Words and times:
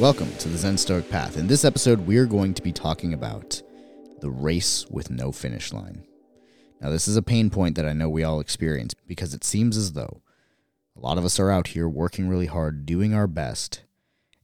Welcome 0.00 0.34
to 0.38 0.48
the 0.48 0.56
Zen 0.56 0.78
Stoic 0.78 1.10
Path. 1.10 1.36
In 1.36 1.46
this 1.46 1.62
episode, 1.62 2.06
we 2.06 2.16
are 2.16 2.24
going 2.24 2.54
to 2.54 2.62
be 2.62 2.72
talking 2.72 3.12
about 3.12 3.60
the 4.22 4.30
race 4.30 4.86
with 4.88 5.10
no 5.10 5.30
finish 5.30 5.74
line. 5.74 6.06
Now, 6.80 6.88
this 6.88 7.06
is 7.06 7.18
a 7.18 7.22
pain 7.22 7.50
point 7.50 7.76
that 7.76 7.84
I 7.84 7.92
know 7.92 8.08
we 8.08 8.24
all 8.24 8.40
experience 8.40 8.94
because 9.06 9.34
it 9.34 9.44
seems 9.44 9.76
as 9.76 9.92
though 9.92 10.22
a 10.96 11.00
lot 11.00 11.18
of 11.18 11.26
us 11.26 11.38
are 11.38 11.50
out 11.50 11.66
here 11.66 11.86
working 11.86 12.28
really 12.28 12.46
hard, 12.46 12.86
doing 12.86 13.12
our 13.12 13.26
best, 13.26 13.82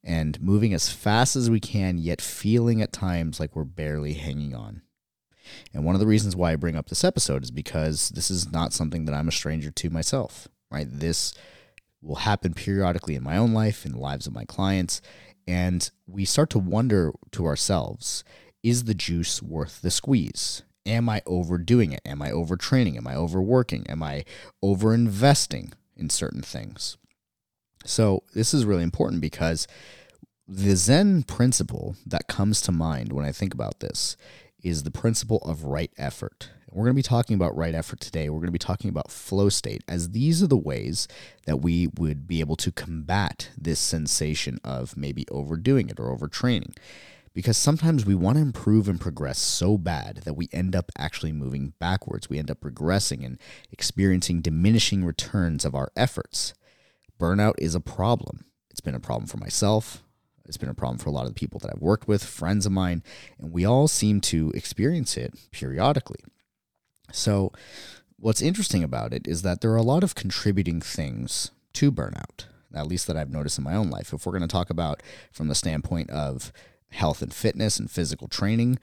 and 0.04 0.38
moving 0.42 0.74
as 0.74 0.92
fast 0.92 1.36
as 1.36 1.48
we 1.48 1.58
can, 1.58 1.96
yet 1.96 2.20
feeling 2.20 2.82
at 2.82 2.92
times 2.92 3.40
like 3.40 3.56
we're 3.56 3.64
barely 3.64 4.12
hanging 4.12 4.54
on. 4.54 4.82
And 5.72 5.86
one 5.86 5.94
of 5.94 6.00
the 6.02 6.06
reasons 6.06 6.36
why 6.36 6.52
I 6.52 6.56
bring 6.56 6.76
up 6.76 6.90
this 6.90 7.02
episode 7.02 7.44
is 7.44 7.50
because 7.50 8.10
this 8.10 8.30
is 8.30 8.52
not 8.52 8.74
something 8.74 9.06
that 9.06 9.14
I'm 9.14 9.28
a 9.28 9.32
stranger 9.32 9.70
to 9.70 9.88
myself, 9.88 10.48
right? 10.70 10.86
This 10.86 11.32
will 12.02 12.16
happen 12.16 12.52
periodically 12.52 13.14
in 13.14 13.22
my 13.22 13.38
own 13.38 13.54
life, 13.54 13.86
in 13.86 13.92
the 13.92 13.98
lives 13.98 14.26
of 14.26 14.34
my 14.34 14.44
clients, 14.44 15.00
and 15.46 15.90
we 16.06 16.24
start 16.24 16.50
to 16.50 16.58
wonder 16.58 17.12
to 17.32 17.46
ourselves 17.46 18.24
is 18.62 18.84
the 18.84 18.94
juice 18.94 19.42
worth 19.42 19.80
the 19.80 19.90
squeeze? 19.90 20.62
Am 20.84 21.08
I 21.08 21.22
overdoing 21.26 21.92
it? 21.92 22.00
Am 22.04 22.22
I 22.22 22.30
overtraining? 22.30 22.96
Am 22.96 23.06
I 23.06 23.14
overworking? 23.14 23.86
Am 23.88 24.02
I 24.02 24.24
overinvesting 24.64 25.72
in 25.96 26.10
certain 26.10 26.42
things? 26.42 26.96
So, 27.84 28.24
this 28.34 28.52
is 28.52 28.64
really 28.64 28.82
important 28.82 29.20
because 29.20 29.68
the 30.48 30.74
Zen 30.74 31.22
principle 31.22 31.96
that 32.04 32.28
comes 32.28 32.60
to 32.62 32.72
mind 32.72 33.12
when 33.12 33.24
I 33.24 33.32
think 33.32 33.54
about 33.54 33.80
this 33.80 34.16
is 34.62 34.82
the 34.82 34.90
principle 34.90 35.38
of 35.38 35.64
right 35.64 35.92
effort. 35.96 36.50
We're 36.76 36.84
going 36.84 36.92
to 36.92 36.98
be 36.98 37.02
talking 37.02 37.36
about 37.36 37.56
right 37.56 37.74
effort 37.74 38.00
today. 38.00 38.28
We're 38.28 38.40
going 38.40 38.48
to 38.48 38.52
be 38.52 38.58
talking 38.58 38.90
about 38.90 39.10
flow 39.10 39.48
state, 39.48 39.82
as 39.88 40.10
these 40.10 40.42
are 40.42 40.46
the 40.46 40.58
ways 40.58 41.08
that 41.46 41.62
we 41.62 41.88
would 41.96 42.26
be 42.26 42.40
able 42.40 42.56
to 42.56 42.70
combat 42.70 43.48
this 43.56 43.80
sensation 43.80 44.58
of 44.62 44.94
maybe 44.94 45.24
overdoing 45.30 45.88
it 45.88 45.98
or 45.98 46.14
overtraining. 46.14 46.76
Because 47.32 47.56
sometimes 47.56 48.04
we 48.04 48.14
want 48.14 48.36
to 48.36 48.42
improve 48.42 48.90
and 48.90 49.00
progress 49.00 49.38
so 49.38 49.78
bad 49.78 50.18
that 50.26 50.34
we 50.34 50.50
end 50.52 50.76
up 50.76 50.92
actually 50.98 51.32
moving 51.32 51.72
backwards. 51.78 52.28
We 52.28 52.38
end 52.38 52.50
up 52.50 52.60
regressing 52.60 53.24
and 53.24 53.38
experiencing 53.72 54.42
diminishing 54.42 55.02
returns 55.02 55.64
of 55.64 55.74
our 55.74 55.90
efforts. 55.96 56.52
Burnout 57.18 57.54
is 57.56 57.74
a 57.74 57.80
problem. 57.80 58.44
It's 58.70 58.82
been 58.82 58.94
a 58.94 59.00
problem 59.00 59.26
for 59.26 59.38
myself. 59.38 60.02
It's 60.44 60.58
been 60.58 60.68
a 60.68 60.74
problem 60.74 60.98
for 60.98 61.08
a 61.08 61.12
lot 61.12 61.22
of 61.22 61.28
the 61.28 61.40
people 61.40 61.58
that 61.60 61.70
I've 61.72 61.80
worked 61.80 62.06
with, 62.06 62.22
friends 62.22 62.66
of 62.66 62.72
mine, 62.72 63.02
and 63.38 63.50
we 63.50 63.64
all 63.64 63.88
seem 63.88 64.20
to 64.22 64.52
experience 64.54 65.16
it 65.16 65.32
periodically. 65.52 66.20
So, 67.12 67.52
what's 68.18 68.42
interesting 68.42 68.82
about 68.82 69.12
it 69.12 69.26
is 69.26 69.42
that 69.42 69.60
there 69.60 69.72
are 69.72 69.76
a 69.76 69.82
lot 69.82 70.04
of 70.04 70.14
contributing 70.14 70.80
things 70.80 71.50
to 71.74 71.92
burnout, 71.92 72.46
at 72.74 72.86
least 72.86 73.06
that 73.06 73.16
I've 73.16 73.30
noticed 73.30 73.58
in 73.58 73.64
my 73.64 73.74
own 73.74 73.90
life. 73.90 74.12
If 74.12 74.26
we're 74.26 74.32
going 74.32 74.42
to 74.42 74.48
talk 74.48 74.70
about 74.70 75.02
from 75.30 75.48
the 75.48 75.54
standpoint 75.54 76.10
of 76.10 76.52
health 76.90 77.22
and 77.22 77.32
fitness 77.32 77.78
and 77.78 77.90
physical 77.90 78.28
training, 78.28 78.78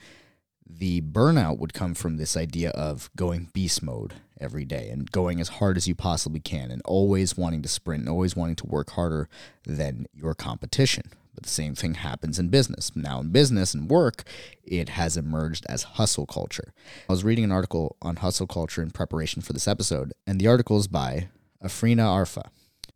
the 0.66 1.02
burnout 1.02 1.60
would 1.60 1.74
come 1.74 1.94
from 1.94 2.18
this 2.18 2.38
idea 2.38 2.70
of 2.72 3.10
going 3.16 3.50
beast 3.54 3.84
mode 3.84 4.14
every 4.40 4.66
day 4.66 4.90
and 4.90 5.12
going 5.12 5.40
as 5.40 5.50
hard 5.50 5.78
as 5.78 5.88
you 5.88 5.96
possibly 5.96 6.40
can 6.40 6.72
and 6.72 6.82
always 6.86 7.38
wanting 7.38 7.62
to 7.62 7.70
sprint 7.70 8.02
and 8.02 8.10
always 8.10 8.36
wanting 8.36 8.56
to 8.56 8.68
work 8.68 8.92
harder 8.92 9.30
than 9.66 10.06
your 10.14 10.34
competition. 10.34 11.04
But 11.34 11.44
the 11.44 11.50
same 11.50 11.76
thing 11.76 11.96
happens 11.96 12.38
in 12.38 12.50
business. 12.50 12.92
Now, 12.96 13.20
in 13.20 13.30
business 13.30 13.74
and 13.74 13.90
work, 13.90 14.24
it 14.64 14.90
has 14.90 15.18
emerged 15.18 15.66
as 15.68 15.84
hustle 15.84 16.26
culture. 16.26 16.74
I 17.10 17.14
was 17.14 17.24
reading 17.24 17.44
an 17.44 17.52
article 17.52 17.96
on 18.02 18.18
hustle 18.18 18.48
culture 18.48 18.82
in 18.82 18.92
preparation 18.92 19.42
for 19.42 19.54
this 19.54 19.68
episode, 19.68 20.14
and 20.28 20.40
the 20.40 20.48
article 20.48 20.78
is 20.78 20.88
by 20.88 21.30
Afrina 21.64 22.04
Arfa. 22.04 22.50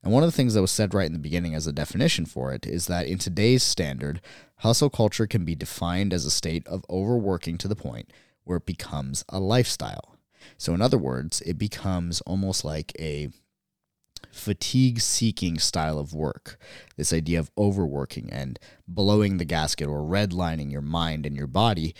And 0.03 0.13
one 0.13 0.23
of 0.23 0.27
the 0.31 0.35
things 0.35 0.53
that 0.53 0.61
was 0.61 0.71
said 0.71 0.93
right 0.93 1.07
in 1.07 1.13
the 1.13 1.19
beginning 1.19 1.55
as 1.55 1.67
a 1.67 1.73
definition 1.73 2.25
for 2.25 2.53
it 2.53 2.65
is 2.65 2.87
that 2.87 3.07
in 3.07 3.17
today's 3.17 3.63
standard, 3.63 4.21
hustle 4.57 4.89
culture 4.89 5.27
can 5.27 5.43
be 5.43 5.55
defined 5.55 6.13
as 6.13 6.25
a 6.25 6.31
state 6.31 6.65
of 6.67 6.85
overworking 6.89 7.57
to 7.57 7.67
the 7.67 7.75
point 7.75 8.13
where 8.43 8.57
it 8.57 8.65
becomes 8.65 9.25
a 9.29 9.39
lifestyle. 9.39 10.15
So, 10.57 10.73
in 10.73 10.81
other 10.81 10.97
words, 10.97 11.41
it 11.41 11.57
becomes 11.57 12.21
almost 12.21 12.63
like 12.63 12.93
a 12.99 13.29
fatigue 14.31 14.99
seeking 14.99 15.59
style 15.59 15.99
of 15.99 16.13
work. 16.13 16.59
This 16.95 17.13
idea 17.13 17.39
of 17.39 17.51
overworking 17.57 18.31
and 18.31 18.59
blowing 18.87 19.37
the 19.37 19.45
gasket 19.45 19.87
or 19.87 20.01
redlining 20.01 20.71
your 20.71 20.81
mind 20.81 21.25
and 21.25 21.35
your 21.35 21.47
body 21.47 21.95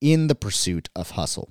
in 0.00 0.26
the 0.26 0.34
pursuit 0.34 0.88
of 0.94 1.12
hustle. 1.12 1.50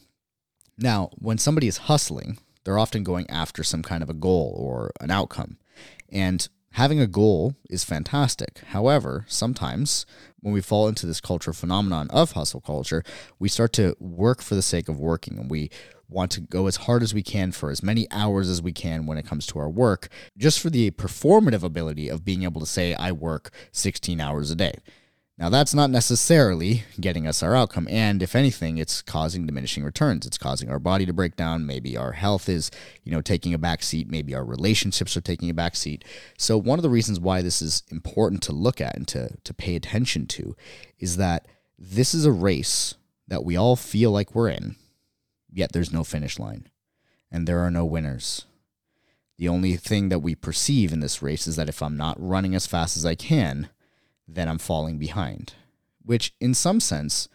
Now, 0.78 1.10
when 1.16 1.38
somebody 1.38 1.68
is 1.68 1.78
hustling, 1.78 2.38
they're 2.64 2.80
often 2.80 3.04
going 3.04 3.30
after 3.30 3.64
some 3.64 3.82
kind 3.82 4.04
of 4.04 4.10
a 4.10 4.14
goal 4.14 4.56
or 4.58 4.92
an 5.00 5.12
outcome. 5.12 5.58
And 6.10 6.48
having 6.72 7.00
a 7.00 7.08
goal 7.08 7.56
is 7.70 7.84
fantastic. 7.84 8.60
However, 8.68 9.26
sometimes 9.28 10.06
when 10.42 10.54
we 10.54 10.62
fall 10.62 10.88
into 10.88 11.06
this 11.06 11.22
cultural 11.22 11.54
phenomenon 11.54 12.10
of 12.10 12.34
hustle 12.34 12.62
culture, 12.62 13.04
we 13.40 13.48
start 13.48 13.72
to 13.74 13.96
work 14.00 14.42
for 14.42 14.56
the 14.56 14.62
sake 14.62 14.90
of 14.90 15.00
working 15.00 15.38
and 15.40 15.50
we 15.50 15.70
want 16.10 16.32
to 16.32 16.42
go 16.42 16.68
as 16.68 16.78
hard 16.78 17.04
as 17.04 17.14
we 17.14 17.24
can 17.24 17.52
for 17.52 17.72
as 17.72 17.84
many 17.84 18.08
hours 18.12 18.50
as 18.50 18.62
we 18.62 18.72
can 18.72 19.06
when 19.06 19.18
it 19.18 19.26
comes 19.26 19.46
to 19.48 19.60
our 19.60 19.70
work, 19.70 20.10
just 20.38 20.60
for 20.60 20.70
the 20.70 20.92
performative 20.92 21.64
ability 21.64 22.10
of 22.10 22.26
being 22.26 22.44
able 22.44 22.62
to 22.62 22.68
say, 22.68 22.94
I 22.94 23.12
work 23.12 23.52
16 23.72 24.20
hours 24.20 24.52
a 24.52 24.56
day. 24.56 24.76
Now, 25.38 25.50
that's 25.50 25.74
not 25.74 25.90
necessarily 25.90 26.86
getting 26.98 27.28
us 27.28 27.44
our 27.44 27.56
outcome. 27.56 27.90
And 27.92 28.24
if 28.24 28.38
anything, 28.38 28.78
it's 28.78 29.02
causing 29.02 29.46
diminishing 29.46 29.84
returns. 29.84 30.26
It's 30.26 30.38
causing 30.38 30.70
our 30.70 30.80
body 30.80 31.06
to 31.06 31.12
break 31.12 31.36
down. 31.36 31.66
Maybe 31.66 31.98
our 31.98 32.14
health 32.14 32.48
is, 32.48 32.72
you 33.04 33.12
know, 33.12 33.20
taking 33.20 33.54
a 33.54 33.58
back 33.58 33.84
seat. 33.84 34.10
Maybe 34.10 34.34
our 34.34 34.46
relationships 34.46 35.18
are 35.18 35.22
taking 35.22 35.50
a 35.50 35.54
back 35.54 35.76
seat. 35.76 36.06
So, 36.38 36.58
one 36.58 36.80
of 36.80 36.84
the 36.84 36.90
reasons 36.90 37.20
why 37.20 37.42
this 37.42 37.62
is 37.62 37.84
important 37.92 38.44
to 38.44 38.54
look 38.54 38.80
at 38.80 38.96
and 38.96 39.06
to, 39.10 39.36
to 39.44 39.54
pay 39.54 39.76
attention 39.76 40.26
to 40.28 40.56
is 41.00 41.18
that 41.18 41.46
this 41.78 42.16
is 42.16 42.26
a 42.26 42.32
race 42.32 42.96
that 43.28 43.44
we 43.44 43.58
all 43.58 43.76
feel 43.76 44.12
like 44.12 44.34
we're 44.34 44.50
in 44.50 44.78
yet 45.56 45.72
there's 45.72 45.94
no 45.94 46.04
finish 46.04 46.38
line 46.38 46.68
and 47.32 47.48
there 47.48 47.60
are 47.60 47.72
no 47.72 47.86
winners. 47.86 48.46
The 49.38 49.48
only 49.48 49.76
thing 49.78 50.10
that 50.10 50.20
we 50.20 50.36
perceive 50.36 50.94
in 50.94 51.00
this 51.00 51.22
race 51.22 51.48
is 51.48 51.56
that 51.56 51.70
if 51.70 51.82
I'm 51.82 51.98
not 51.98 52.16
running 52.20 52.54
as 52.56 52.68
fast 52.68 52.96
as 52.96 53.06
I 53.06 53.16
can, 53.16 53.70
then 54.28 54.48
I'm 54.48 54.58
falling 54.58 54.98
behind, 54.98 55.54
which 56.04 56.34
in 56.40 56.54
some 56.54 56.80
sense, 56.80 57.28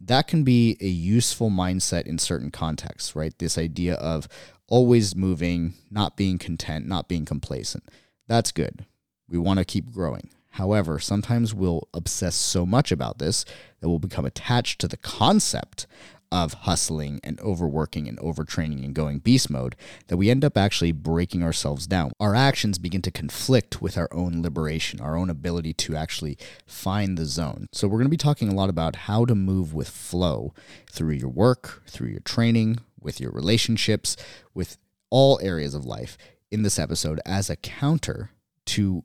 that 0.00 0.28
can 0.28 0.44
be 0.44 0.76
a 0.80 0.86
useful 0.86 1.50
mindset 1.50 2.06
in 2.06 2.18
certain 2.18 2.50
contexts, 2.50 3.14
right? 3.14 3.36
This 3.38 3.58
idea 3.58 3.94
of 3.94 4.28
always 4.66 5.14
moving, 5.14 5.74
not 5.90 6.16
being 6.16 6.38
content, 6.38 6.86
not 6.86 7.08
being 7.08 7.24
complacent. 7.24 7.84
That's 8.26 8.52
good. 8.52 8.86
We 9.28 9.38
want 9.38 9.58
to 9.58 9.64
keep 9.64 9.92
growing. 9.92 10.30
However, 10.50 10.98
sometimes 10.98 11.54
we'll 11.54 11.88
obsess 11.94 12.34
so 12.34 12.64
much 12.66 12.90
about 12.90 13.18
this 13.18 13.44
that 13.80 13.88
we'll 13.88 13.98
become 13.98 14.24
attached 14.24 14.80
to 14.80 14.88
the 14.88 14.96
concept 14.96 15.86
of 16.32 16.54
hustling 16.54 17.20
and 17.24 17.40
overworking 17.40 18.08
and 18.08 18.18
overtraining 18.18 18.84
and 18.84 18.94
going 18.94 19.18
beast 19.18 19.50
mode 19.50 19.76
that 20.06 20.16
we 20.16 20.30
end 20.30 20.44
up 20.44 20.56
actually 20.56 20.92
breaking 20.92 21.42
ourselves 21.42 21.86
down. 21.86 22.12
Our 22.20 22.34
actions 22.34 22.78
begin 22.78 23.02
to 23.02 23.10
conflict 23.10 23.82
with 23.82 23.98
our 23.98 24.08
own 24.12 24.42
liberation, 24.42 25.00
our 25.00 25.16
own 25.16 25.30
ability 25.30 25.72
to 25.74 25.96
actually 25.96 26.38
find 26.66 27.18
the 27.18 27.26
zone. 27.26 27.66
So, 27.72 27.88
we're 27.88 27.98
going 27.98 28.04
to 28.04 28.10
be 28.10 28.16
talking 28.16 28.48
a 28.48 28.54
lot 28.54 28.70
about 28.70 28.96
how 28.96 29.24
to 29.24 29.34
move 29.34 29.74
with 29.74 29.88
flow 29.88 30.54
through 30.90 31.14
your 31.14 31.28
work, 31.28 31.82
through 31.86 32.08
your 32.08 32.20
training, 32.20 32.78
with 33.00 33.20
your 33.20 33.32
relationships, 33.32 34.16
with 34.54 34.76
all 35.10 35.40
areas 35.42 35.74
of 35.74 35.84
life 35.84 36.16
in 36.50 36.62
this 36.62 36.78
episode 36.78 37.20
as 37.26 37.50
a 37.50 37.56
counter 37.56 38.30
to 38.66 39.04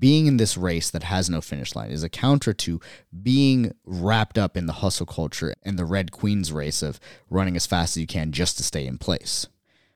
being 0.00 0.26
in 0.26 0.38
this 0.38 0.56
race 0.56 0.90
that 0.90 1.04
has 1.04 1.30
no 1.30 1.40
finish 1.40 1.76
line 1.76 1.90
is 1.90 2.02
a 2.02 2.08
counter 2.08 2.52
to 2.54 2.80
being 3.22 3.72
wrapped 3.84 4.38
up 4.38 4.56
in 4.56 4.66
the 4.66 4.72
hustle 4.74 5.06
culture 5.06 5.54
and 5.62 5.78
the 5.78 5.84
Red 5.84 6.10
Queen's 6.10 6.50
race 6.50 6.82
of 6.82 6.98
running 7.28 7.54
as 7.54 7.66
fast 7.66 7.96
as 7.96 8.00
you 8.00 8.06
can 8.06 8.32
just 8.32 8.56
to 8.56 8.64
stay 8.64 8.86
in 8.86 8.98
place. 8.98 9.46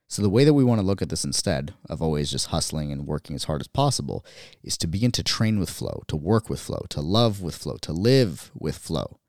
So, 0.07 0.21
the 0.21 0.29
way 0.29 0.43
that 0.43 0.53
we 0.53 0.63
want 0.63 0.79
to 0.79 0.85
look 0.85 1.01
at 1.01 1.09
this 1.09 1.25
instead 1.25 1.73
of 1.89 1.99
always 1.99 2.29
just 2.29 2.47
hustling 2.47 2.91
and 2.91 3.07
working 3.07 3.35
as 3.35 3.45
hard 3.45 3.59
as 3.59 3.67
possible 3.67 4.23
is 4.63 4.77
to 4.77 4.87
begin 4.87 5.11
to 5.13 5.23
train 5.23 5.59
with 5.59 5.69
flow, 5.69 6.03
to 6.07 6.15
work 6.15 6.47
with 6.47 6.59
flow, 6.59 6.85
to 6.89 7.01
love 7.01 7.41
with 7.41 7.55
flow, 7.55 7.77
to 7.81 7.91
live 7.91 8.51
with 8.53 8.77
flow. 8.77 9.19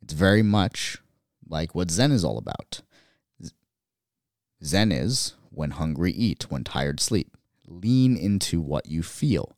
It's 0.00 0.12
very 0.12 0.42
much 0.42 0.98
like 1.48 1.74
what 1.74 1.90
Zen 1.90 2.12
is 2.12 2.24
all 2.24 2.38
about. 2.38 2.82
Zen 4.62 4.92
is 4.92 5.34
when 5.50 5.72
hungry, 5.72 6.12
eat, 6.12 6.50
when 6.50 6.62
tired, 6.62 7.00
sleep. 7.00 7.36
Lean 7.66 8.16
into 8.16 8.60
what 8.60 8.86
you 8.86 9.02
feel. 9.02 9.56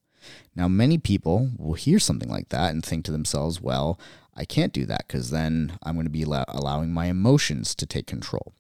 Now, 0.55 0.69
many 0.69 0.99
people 0.99 1.51
will 1.57 1.75
hear 1.75 1.99
something 1.99 2.29
like 2.29 2.51
that 2.51 2.73
and 2.73 2.85
think 2.85 3.05
to 3.07 3.13
themselves, 3.13 3.61
well, 3.61 3.99
I 4.35 4.45
can't 4.45 4.73
do 4.73 4.87
that 4.87 5.07
because 5.07 5.31
then 5.31 5.79
I'm 5.83 5.95
going 5.95 6.07
to 6.07 6.11
be 6.11 6.23
allowing 6.23 6.93
my 6.93 7.07
emotions 7.07 7.75
to 7.77 7.87
take 7.87 8.07
control. 8.07 8.55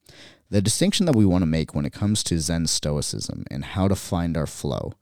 The 0.50 0.60
distinction 0.62 1.06
that 1.06 1.16
we 1.16 1.24
want 1.24 1.42
to 1.42 1.46
make 1.46 1.74
when 1.74 1.86
it 1.86 1.92
comes 1.92 2.22
to 2.24 2.38
Zen 2.38 2.66
Stoicism 2.66 3.44
and 3.50 3.64
how 3.64 3.88
to 3.88 3.96
find 3.96 4.36
our 4.36 4.46
flow 4.46 4.92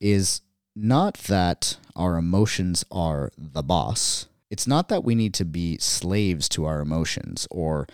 is 0.00 0.42
not 0.74 1.14
that 1.24 1.76
our 1.96 2.16
emotions 2.16 2.84
are 2.90 3.30
the 3.36 3.62
boss. 3.62 4.26
It's 4.50 4.66
not 4.66 4.88
that 4.88 5.04
we 5.04 5.14
need 5.14 5.34
to 5.34 5.44
be 5.44 5.78
slaves 5.78 6.48
to 6.50 6.64
our 6.66 6.80
emotions 6.80 7.48
or 7.50 7.86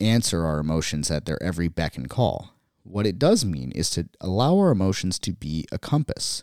answer 0.00 0.44
our 0.44 0.58
emotions 0.58 1.10
at 1.10 1.24
their 1.24 1.40
every 1.42 1.68
beck 1.68 1.96
and 1.96 2.08
call. 2.10 2.54
What 2.82 3.06
it 3.06 3.18
does 3.18 3.44
mean 3.44 3.70
is 3.72 3.90
to 3.90 4.08
allow 4.20 4.56
our 4.58 4.70
emotions 4.70 5.18
to 5.20 5.32
be 5.32 5.66
a 5.70 5.78
compass 5.78 6.42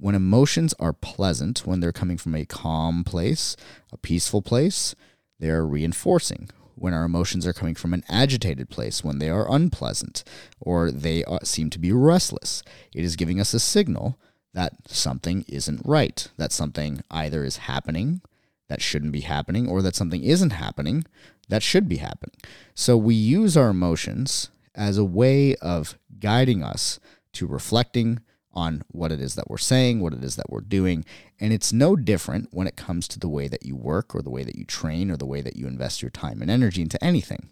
when 0.00 0.14
emotions 0.14 0.74
are 0.80 0.94
pleasant, 0.94 1.66
when 1.66 1.80
they're 1.80 1.92
coming 1.92 2.16
from 2.16 2.34
a 2.34 2.46
calm 2.46 3.04
place, 3.04 3.54
a 3.92 3.98
peaceful 3.98 4.40
place, 4.40 4.94
they 5.38 5.50
are 5.50 5.66
reinforcing. 5.66 6.48
When 6.74 6.94
our 6.94 7.04
emotions 7.04 7.46
are 7.46 7.52
coming 7.52 7.74
from 7.74 7.92
an 7.92 8.04
agitated 8.08 8.70
place, 8.70 9.04
when 9.04 9.18
they 9.18 9.28
are 9.28 9.52
unpleasant, 9.52 10.24
or 10.58 10.90
they 10.90 11.22
are, 11.24 11.40
seem 11.44 11.68
to 11.70 11.78
be 11.78 11.92
restless, 11.92 12.62
it 12.94 13.04
is 13.04 13.16
giving 13.16 13.38
us 13.38 13.52
a 13.52 13.60
signal 13.60 14.18
that 14.54 14.72
something 14.88 15.44
isn't 15.46 15.82
right, 15.84 16.28
that 16.38 16.52
something 16.52 17.02
either 17.10 17.44
is 17.44 17.58
happening 17.58 18.22
that 18.68 18.80
shouldn't 18.80 19.12
be 19.12 19.22
happening, 19.22 19.68
or 19.68 19.82
that 19.82 19.96
something 19.96 20.22
isn't 20.22 20.50
happening 20.50 21.04
that 21.48 21.62
should 21.62 21.88
be 21.88 21.96
happening. 21.96 22.36
So 22.74 22.96
we 22.96 23.14
use 23.14 23.56
our 23.56 23.68
emotions 23.68 24.48
as 24.74 24.96
a 24.96 25.04
way 25.04 25.56
of 25.56 25.98
guiding 26.20 26.62
us 26.62 27.00
to 27.32 27.46
reflecting 27.46 28.20
on 28.52 28.82
what 28.88 29.12
it 29.12 29.20
is 29.20 29.34
that 29.34 29.48
we're 29.48 29.58
saying, 29.58 30.00
what 30.00 30.12
it 30.12 30.24
is 30.24 30.36
that 30.36 30.50
we're 30.50 30.60
doing. 30.60 31.04
And 31.38 31.52
it's 31.52 31.72
no 31.72 31.96
different 31.96 32.48
when 32.50 32.66
it 32.66 32.76
comes 32.76 33.06
to 33.08 33.18
the 33.18 33.28
way 33.28 33.48
that 33.48 33.64
you 33.64 33.76
work 33.76 34.14
or 34.14 34.22
the 34.22 34.30
way 34.30 34.42
that 34.42 34.56
you 34.56 34.64
train 34.64 35.10
or 35.10 35.16
the 35.16 35.26
way 35.26 35.40
that 35.40 35.56
you 35.56 35.66
invest 35.66 36.02
your 36.02 36.10
time 36.10 36.42
and 36.42 36.50
energy 36.50 36.82
into 36.82 37.02
anything. 37.02 37.50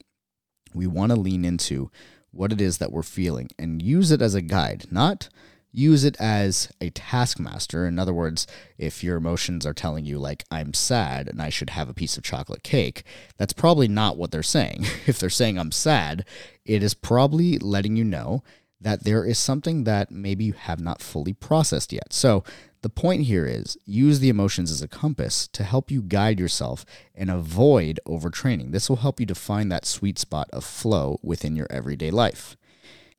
We 0.75 0.87
want 0.87 1.13
to 1.13 1.19
lean 1.19 1.45
into 1.45 1.91
what 2.31 2.53
it 2.53 2.61
is 2.61 2.79
that 2.79 2.93
we're 2.93 3.03
feeling 3.03 3.51
and 3.59 3.81
use 3.81 4.11
it 4.11 4.21
as 4.21 4.35
a 4.35 4.43
guide, 4.43 4.87
not 4.91 5.29
use 5.73 6.05
it 6.05 6.17
as 6.19 6.71
a 6.81 6.91
taskmaster. 6.91 7.87
In 7.87 7.99
other 7.99 8.15
words, 8.15 8.47
if 8.79 9.05
your 9.05 9.17
emotions 9.17 9.67
are 9.67 9.75
telling 9.75 10.05
you, 10.05 10.19
like, 10.19 10.45
I'm 10.51 10.75
sad 10.75 11.29
and 11.29 11.41
I 11.41 11.51
should 11.51 11.71
have 11.71 11.89
a 11.89 11.95
piece 11.95 12.17
of 12.17 12.25
chocolate 12.25 12.63
cake, 12.63 13.05
that's 13.37 13.53
probably 13.53 13.89
not 13.89 14.17
what 14.17 14.31
they're 14.31 14.43
saying. 14.43 14.87
if 15.07 15.19
they're 15.19 15.31
saying 15.31 15.59
I'm 15.59 15.73
sad, 15.73 16.25
it 16.65 16.83
is 16.83 16.95
probably 16.95 17.59
letting 17.59 17.97
you 17.97 18.05
know 18.05 18.43
that 18.81 19.05
there 19.05 19.25
is 19.25 19.39
something 19.39 19.85
that 19.85 20.11
maybe 20.11 20.45
you 20.45 20.53
have 20.53 20.81
not 20.81 21.03
fully 21.03 21.33
processed 21.33 21.93
yet. 21.93 22.13
So, 22.13 22.45
the 22.83 22.89
point 22.89 23.23
here 23.23 23.45
is 23.45 23.77
use 23.87 24.21
the 24.21 24.29
emotions 24.29 24.71
as 24.71 24.83
a 24.83 24.89
compass 24.89 25.49
to 25.49 25.65
help 25.65 25.91
you 25.91 26.01
guide 26.01 26.39
yourself 26.39 26.85
and 27.13 27.29
avoid 27.29 27.99
overtraining. 28.07 28.71
This 28.71 28.89
will 28.89 28.97
help 28.97 29.19
you 29.19 29.27
to 29.27 29.35
find 29.35 29.71
that 29.73 29.85
sweet 29.85 30.17
spot 30.17 30.49
of 30.53 30.65
flow 30.65 31.19
within 31.21 31.57
your 31.57 31.67
everyday 31.71 32.13
life. 32.13 32.57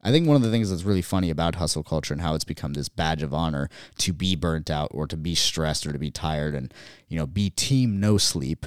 I 0.01 0.11
think 0.11 0.27
one 0.27 0.38
of 0.38 0.41
the 0.44 0.51
things 0.51 0.69
that's 0.69 0.83
really 0.83 1.01
funny 1.01 1.29
about 1.29 1.56
hustle 1.56 1.83
culture 1.83 2.13
and 2.13 2.21
how 2.21 2.35
it's 2.35 2.45
become 2.45 2.73
this 2.73 2.88
badge 2.88 3.21
of 3.21 3.33
honor 3.33 3.69
to 3.97 4.13
be 4.13 4.35
burnt 4.35 4.69
out 4.69 4.89
or 4.94 5.07
to 5.07 5.17
be 5.17 5.35
stressed 5.35 5.85
or 5.85 5.91
to 5.91 6.00
be 6.00 6.12
tired 6.12 6.55
and 6.55 6.73
you 7.09 7.17
know 7.17 7.27
be 7.27 7.50
team 7.50 8.00
no 8.00 8.17
sleep 8.17 8.65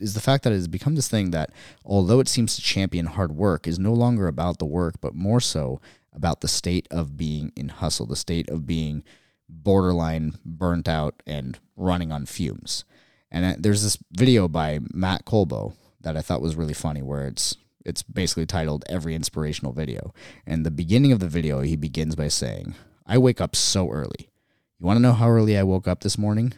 is 0.00 0.14
the 0.14 0.20
fact 0.20 0.44
that 0.44 0.52
it 0.52 0.56
has 0.56 0.68
become 0.68 0.94
this 0.94 1.08
thing 1.08 1.30
that 1.30 1.50
although 1.84 2.20
it 2.20 2.28
seems 2.28 2.56
to 2.56 2.62
champion 2.62 3.06
hard 3.06 3.32
work 3.32 3.66
is 3.66 3.78
no 3.78 3.92
longer 3.92 4.26
about 4.26 4.58
the 4.58 4.64
work 4.64 4.94
but 5.00 5.14
more 5.14 5.40
so 5.40 5.80
about 6.12 6.40
the 6.40 6.48
state 6.48 6.86
of 6.90 7.16
being 7.16 7.52
in 7.56 7.68
hustle, 7.68 8.06
the 8.06 8.16
state 8.16 8.48
of 8.48 8.66
being 8.66 9.02
borderline 9.48 10.38
burnt 10.44 10.88
out 10.88 11.22
and 11.26 11.58
running 11.76 12.12
on 12.12 12.26
fumes. 12.26 12.84
And 13.30 13.44
uh, 13.44 13.56
there's 13.58 13.82
this 13.82 13.98
video 14.12 14.48
by 14.48 14.80
Matt 14.92 15.24
Colbo 15.24 15.74
that 16.00 16.16
I 16.16 16.22
thought 16.22 16.42
was 16.42 16.56
really 16.56 16.74
funny 16.74 17.02
where 17.02 17.26
it's 17.26 17.56
it's 17.84 18.02
basically 18.02 18.46
titled 18.46 18.84
Every 18.88 19.14
Inspirational 19.14 19.72
Video. 19.72 20.14
And 20.46 20.64
the 20.64 20.70
beginning 20.70 21.12
of 21.12 21.18
the 21.20 21.28
video, 21.28 21.60
he 21.60 21.76
begins 21.76 22.16
by 22.16 22.28
saying, 22.28 22.74
I 23.06 23.18
wake 23.18 23.42
up 23.42 23.54
so 23.54 23.90
early. 23.90 24.30
You 24.78 24.86
want 24.86 24.96
to 24.96 25.02
know 25.02 25.12
how 25.12 25.28
early 25.28 25.58
I 25.58 25.64
woke 25.64 25.86
up 25.86 26.00
this 26.00 26.16
morning? 26.16 26.54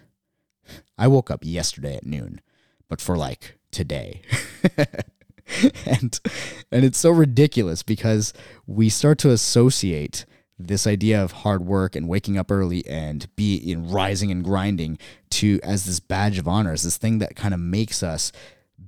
I 0.96 1.08
woke 1.08 1.28
up 1.28 1.40
yesterday 1.42 1.96
at 1.96 2.06
noon, 2.06 2.40
but 2.88 3.00
for 3.00 3.16
like 3.16 3.58
today. 3.70 4.22
and 5.86 6.20
and 6.72 6.84
it's 6.84 6.98
so 6.98 7.10
ridiculous 7.10 7.82
because 7.82 8.32
we 8.66 8.88
start 8.88 9.18
to 9.18 9.30
associate 9.30 10.24
this 10.58 10.86
idea 10.86 11.22
of 11.22 11.32
hard 11.32 11.64
work 11.64 11.94
and 11.94 12.08
waking 12.08 12.38
up 12.38 12.50
early 12.50 12.86
and 12.86 13.34
be 13.36 13.56
in 13.56 13.88
rising 13.90 14.30
and 14.30 14.42
grinding 14.42 14.98
to 15.28 15.60
as 15.62 15.84
this 15.84 16.00
badge 16.00 16.38
of 16.38 16.48
honor 16.48 16.72
as 16.72 16.82
this 16.82 16.96
thing 16.96 17.18
that 17.18 17.36
kind 17.36 17.52
of 17.52 17.60
makes 17.60 18.02
us 18.02 18.32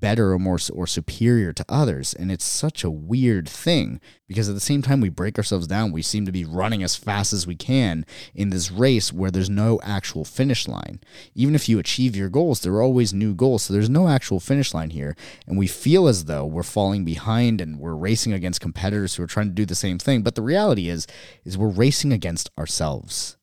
better 0.01 0.33
or 0.33 0.39
more 0.39 0.59
or 0.73 0.87
superior 0.87 1.53
to 1.53 1.65
others 1.69 2.15
and 2.15 2.31
it's 2.31 2.45
such 2.45 2.85
a 2.85 2.91
weird 2.91 3.49
thing 3.49 4.01
because 4.27 4.49
at 4.49 4.55
the 4.55 4.61
same 4.61 4.83
time 4.83 5.01
we 5.01 5.09
break 5.09 5.39
ourselves 5.39 5.67
down 5.67 5.93
we 5.93 6.03
seem 6.03 6.27
to 6.27 6.33
be 6.33 6.45
running 6.45 6.83
as 6.83 6.97
fast 6.97 7.33
as 7.33 7.47
we 7.47 7.57
can 7.57 8.05
in 8.35 8.51
this 8.51 8.71
race 8.71 9.13
where 9.13 9.31
there's 9.31 9.51
no 9.51 9.81
actual 9.83 10.25
finish 10.25 10.69
line. 10.69 11.01
Even 11.35 11.55
if 11.55 11.69
you 11.69 11.79
achieve 11.79 12.17
your 12.17 12.29
goals 12.29 12.61
there 12.61 12.73
are 12.75 12.83
always 12.83 13.13
new 13.13 13.35
goals 13.35 13.65
so 13.65 13.73
there's 13.73 13.91
no 13.91 14.09
actual 14.09 14.41
finish 14.41 14.75
line 14.75 14.91
here 14.91 15.17
and 15.47 15.59
we 15.59 15.67
feel 15.67 16.09
as 16.09 16.25
though 16.27 16.45
we're 16.45 16.63
falling 16.63 17.05
behind 17.05 17.61
and 17.61 17.79
we're 17.79 17.95
racing 17.95 18.33
against 18.33 18.61
competitors 18.61 19.15
who 19.15 19.23
are 19.23 19.29
trying 19.29 19.49
to 19.49 19.55
do 19.55 19.67
the 19.67 19.75
same 19.75 19.99
thing 19.99 20.23
but 20.23 20.35
the 20.35 20.43
reality 20.43 20.89
is 20.89 21.07
is 21.45 21.59
we're 21.59 21.69
racing 21.69 22.13
against 22.13 22.51
ourselves. 22.59 23.37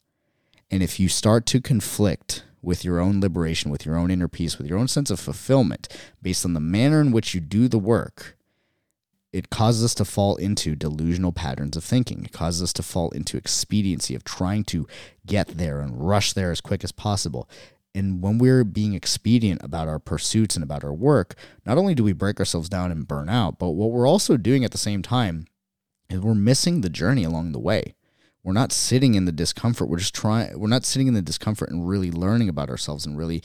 And 0.72 0.82
if 0.82 1.00
you 1.00 1.10
start 1.10 1.46
to 1.48 1.62
conflict 1.62 2.44
with 2.66 2.84
your 2.84 3.00
own 3.00 3.22
liberation, 3.22 3.72
with 3.72 3.86
your 3.86 3.96
own 3.96 4.12
inner 4.12 4.28
peace, 4.28 4.58
with 4.58 4.68
your 4.68 4.80
own 4.80 4.88
sense 4.88 5.10
of 5.10 5.20
fulfillment, 5.20 5.88
based 6.22 6.46
on 6.46 6.54
the 6.54 6.60
manner 6.60 7.00
in 7.00 7.12
which 7.12 7.34
you 7.34 7.40
do 7.40 7.68
the 7.68 7.80
work, 7.80 8.38
it 9.32 9.50
causes 9.50 9.84
us 9.84 9.94
to 9.96 10.06
fall 10.06 10.38
into 10.38 10.76
delusional 10.76 11.32
patterns 11.32 11.76
of 11.76 11.84
thinking. 11.84 12.24
It 12.24 12.32
causes 12.32 12.64
us 12.64 12.74
to 12.74 12.84
fall 12.84 13.10
into 13.12 13.38
expediency 13.38 14.16
of 14.16 14.24
trying 14.24 14.64
to 14.66 14.88
get 15.26 15.58
there 15.58 15.82
and 15.82 16.08
rush 16.08 16.34
there 16.34 16.52
as 16.52 16.62
quick 16.62 16.84
as 16.84 16.92
possible. 16.92 17.50
And 17.94 18.22
when 18.22 18.38
we're 18.38 18.64
being 18.64 18.94
expedient 18.94 19.62
about 19.64 19.88
our 19.88 20.00
pursuits 20.00 20.56
and 20.56 20.64
about 20.64 20.84
our 20.84 20.94
work, 20.94 21.36
not 21.66 21.78
only 21.78 21.96
do 21.96 22.04
we 22.04 22.14
break 22.14 22.40
ourselves 22.40 22.70
down 22.70 22.92
and 22.92 23.08
burn 23.08 23.30
out, 23.30 23.60
but 23.60 23.72
what 23.72 23.92
we're 23.92 24.08
also 24.08 24.38
doing 24.38 24.64
at 24.64 24.72
the 24.72 24.78
same 24.78 25.02
time 25.02 25.48
is 26.10 26.20
we're 26.20 26.34
missing 26.34 26.82
the 26.82 26.90
journey 26.90 27.24
along 27.24 27.52
the 27.52 27.60
way 27.60 27.96
we're 28.46 28.54
not 28.54 28.72
sitting 28.72 29.16
in 29.16 29.26
the 29.26 29.32
discomfort 29.32 29.90
we're 29.90 29.98
just 29.98 30.16
trying 30.16 30.58
we're 30.58 30.68
not 30.68 30.86
sitting 30.86 31.08
in 31.08 31.14
the 31.14 31.22
discomfort 31.22 31.70
and 31.70 31.88
really 31.88 32.12
learning 32.12 32.48
about 32.48 32.70
ourselves 32.70 33.06
and 33.06 33.18
really 33.18 33.44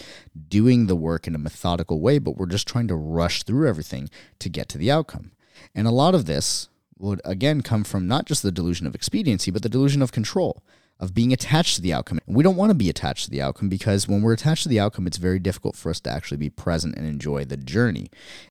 doing 0.48 0.86
the 0.86 0.96
work 0.96 1.26
in 1.26 1.34
a 1.34 1.38
methodical 1.38 2.00
way 2.00 2.18
but 2.18 2.36
we're 2.36 2.46
just 2.46 2.68
trying 2.68 2.86
to 2.86 2.94
rush 2.94 3.42
through 3.42 3.68
everything 3.68 4.08
to 4.38 4.48
get 4.48 4.68
to 4.68 4.78
the 4.78 4.90
outcome 4.90 5.32
and 5.74 5.86
a 5.86 5.92
lot 5.92 6.14
of 6.14 6.26
this 6.26 6.68
would 6.98 7.20
again 7.24 7.62
come 7.62 7.82
from 7.82 8.06
not 8.06 8.26
just 8.26 8.42
the 8.42 8.52
delusion 8.52 8.86
of 8.86 8.94
expediency 8.94 9.50
but 9.50 9.62
the 9.62 9.68
delusion 9.68 10.02
of 10.02 10.12
control 10.12 10.62
of 11.00 11.14
being 11.14 11.32
attached 11.32 11.76
to 11.76 11.80
the 11.80 11.94
outcome. 11.94 12.20
And 12.26 12.36
we 12.36 12.44
don't 12.44 12.56
want 12.56 12.70
to 12.70 12.74
be 12.74 12.90
attached 12.90 13.24
to 13.24 13.30
the 13.30 13.40
outcome 13.40 13.70
because 13.70 14.06
when 14.06 14.20
we're 14.20 14.34
attached 14.34 14.64
to 14.64 14.68
the 14.68 14.78
outcome, 14.78 15.06
it's 15.06 15.16
very 15.16 15.38
difficult 15.38 15.74
for 15.74 15.88
us 15.88 15.98
to 16.00 16.10
actually 16.10 16.36
be 16.36 16.50
present 16.50 16.94
and 16.94 17.06
enjoy 17.06 17.46
the 17.46 17.56
journey. 17.56 18.08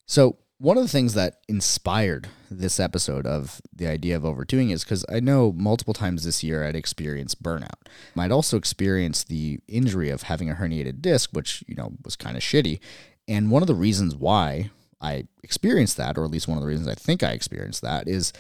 So, 0.08 0.38
one 0.60 0.78
of 0.78 0.84
the 0.84 0.90
things 0.90 1.14
that 1.14 1.38
inspired 1.48 2.28
this 2.52 2.82
episode 2.82 3.26
of 3.26 3.62
the 3.74 3.88
idea 3.88 4.16
of 4.16 4.26
overdoing 4.26 4.72
is 4.72 4.84
because 4.84 5.06
I 5.10 5.22
know 5.22 5.54
multiple 5.54 5.94
times 5.94 6.26
this 6.26 6.44
year 6.44 6.66
I'd 6.66 6.76
experienced 6.76 7.42
burnout. 7.42 7.88
I'd 8.18 8.32
also 8.32 8.58
experienced 8.58 9.30
the 9.30 9.60
injury 9.70 10.10
of 10.10 10.24
having 10.24 10.50
a 10.50 10.56
herniated 10.56 11.02
disc, 11.02 11.30
which, 11.32 11.64
you 11.66 11.76
know, 11.76 11.94
was 12.04 12.18
kind 12.18 12.36
of 12.36 12.44
shitty. 12.44 12.82
And 13.26 13.50
one 13.50 13.64
of 13.64 13.68
the 13.68 13.76
reasons 13.76 14.18
why 14.18 14.70
I 15.00 15.28
experienced 15.44 15.96
that, 15.96 16.18
or 16.18 16.26
at 16.26 16.32
least 16.32 16.50
one 16.50 16.58
of 16.58 16.62
the 16.62 16.68
reasons 16.68 16.90
I 16.90 16.96
think 16.96 17.24
I 17.24 17.32
experienced 17.32 17.82
that, 17.84 18.10
is 18.10 18.34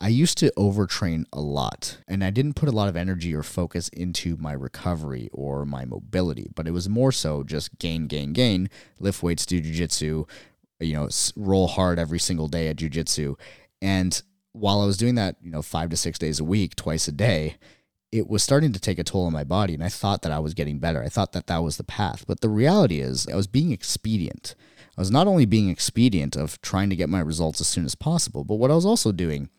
I 0.00 0.08
used 0.08 0.38
to 0.38 0.52
overtrain 0.56 1.24
a 1.32 1.40
lot 1.40 1.98
and 2.06 2.22
I 2.22 2.30
didn't 2.30 2.54
put 2.54 2.68
a 2.68 2.72
lot 2.72 2.88
of 2.88 2.96
energy 2.96 3.34
or 3.34 3.42
focus 3.42 3.88
into 3.88 4.36
my 4.36 4.52
recovery 4.52 5.28
or 5.32 5.64
my 5.66 5.84
mobility, 5.84 6.48
but 6.54 6.68
it 6.68 6.70
was 6.70 6.88
more 6.88 7.10
so 7.10 7.42
just 7.42 7.78
gain, 7.80 8.06
gain, 8.06 8.32
gain, 8.32 8.70
lift 9.00 9.24
weights, 9.24 9.44
do 9.44 9.60
jujitsu, 9.60 10.28
you 10.80 10.94
know, 10.94 11.08
roll 11.36 11.68
hard 11.68 11.98
every 11.98 12.18
single 12.18 12.48
day 12.48 12.68
at 12.68 12.76
jujitsu. 12.76 13.38
And 13.80 14.20
while 14.52 14.80
I 14.80 14.86
was 14.86 14.96
doing 14.96 15.14
that, 15.16 15.36
you 15.42 15.50
know, 15.50 15.62
five 15.62 15.90
to 15.90 15.96
six 15.96 16.18
days 16.18 16.40
a 16.40 16.44
week, 16.44 16.76
twice 16.76 17.08
a 17.08 17.12
day, 17.12 17.56
it 18.10 18.28
was 18.28 18.42
starting 18.42 18.72
to 18.72 18.80
take 18.80 18.98
a 18.98 19.04
toll 19.04 19.26
on 19.26 19.32
my 19.32 19.44
body. 19.44 19.74
And 19.74 19.84
I 19.84 19.88
thought 19.88 20.22
that 20.22 20.32
I 20.32 20.38
was 20.38 20.54
getting 20.54 20.78
better. 20.78 21.02
I 21.02 21.08
thought 21.08 21.32
that 21.32 21.46
that 21.46 21.62
was 21.62 21.76
the 21.76 21.84
path. 21.84 22.24
But 22.26 22.40
the 22.40 22.48
reality 22.48 23.00
is, 23.00 23.26
I 23.28 23.36
was 23.36 23.46
being 23.46 23.70
expedient. 23.70 24.54
I 24.96 25.00
was 25.00 25.10
not 25.10 25.26
only 25.26 25.46
being 25.46 25.68
expedient 25.68 26.34
of 26.36 26.60
trying 26.60 26.90
to 26.90 26.96
get 26.96 27.08
my 27.08 27.20
results 27.20 27.60
as 27.60 27.68
soon 27.68 27.84
as 27.84 27.94
possible, 27.94 28.44
but 28.44 28.56
what 28.56 28.70
I 28.70 28.74
was 28.74 28.86
also 28.86 29.12
doing 29.12 29.50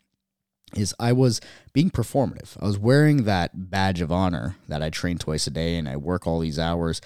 is 0.75 0.93
I 0.99 1.13
was 1.13 1.39
being 1.73 1.89
performative. 1.89 2.57
I 2.61 2.65
was 2.65 2.77
wearing 2.77 3.23
that 3.23 3.69
badge 3.69 4.01
of 4.01 4.11
honor 4.11 4.57
that 4.67 4.83
I 4.83 4.89
train 4.89 5.17
twice 5.17 5.47
a 5.47 5.51
day 5.51 5.77
and 5.77 5.87
I 5.87 5.95
work 5.95 6.27
all 6.27 6.39
these 6.39 6.59
hours 6.59 7.01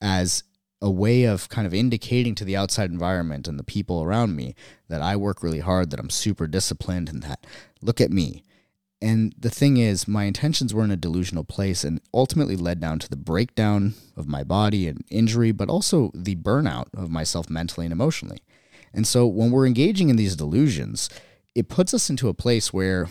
as 0.00 0.44
a 0.80 0.90
way 0.90 1.24
of 1.24 1.48
kind 1.48 1.66
of 1.66 1.74
indicating 1.74 2.34
to 2.36 2.44
the 2.44 2.56
outside 2.56 2.90
environment 2.90 3.48
and 3.48 3.58
the 3.58 3.64
people 3.64 4.02
around 4.02 4.36
me 4.36 4.54
that 4.88 5.02
I 5.02 5.16
work 5.16 5.42
really 5.42 5.60
hard, 5.60 5.90
that 5.90 6.00
I'm 6.00 6.10
super 6.10 6.46
disciplined, 6.46 7.08
and 7.08 7.22
that 7.24 7.44
look 7.82 8.00
at 8.00 8.10
me. 8.10 8.44
And 9.00 9.32
the 9.38 9.50
thing 9.50 9.76
is, 9.76 10.08
my 10.08 10.24
intentions 10.24 10.74
were 10.74 10.84
in 10.84 10.90
a 10.90 10.96
delusional 10.96 11.44
place 11.44 11.84
and 11.84 12.00
ultimately 12.12 12.56
led 12.56 12.80
down 12.80 12.98
to 13.00 13.08
the 13.08 13.16
breakdown 13.16 13.94
of 14.16 14.26
my 14.26 14.42
body 14.42 14.88
and 14.88 15.04
injury, 15.10 15.52
but 15.52 15.68
also 15.68 16.10
the 16.14 16.36
burnout 16.36 16.86
of 16.94 17.10
myself 17.10 17.48
mentally 17.48 17.86
and 17.86 17.92
emotionally. 17.92 18.42
And 18.92 19.06
so 19.06 19.26
when 19.26 19.50
we're 19.50 19.66
engaging 19.66 20.08
in 20.08 20.16
these 20.16 20.34
delusions, 20.34 21.08
it 21.54 21.68
puts 21.68 21.94
us 21.94 22.10
into 22.10 22.28
a 22.28 22.34
place 22.34 22.72
where 22.72 23.08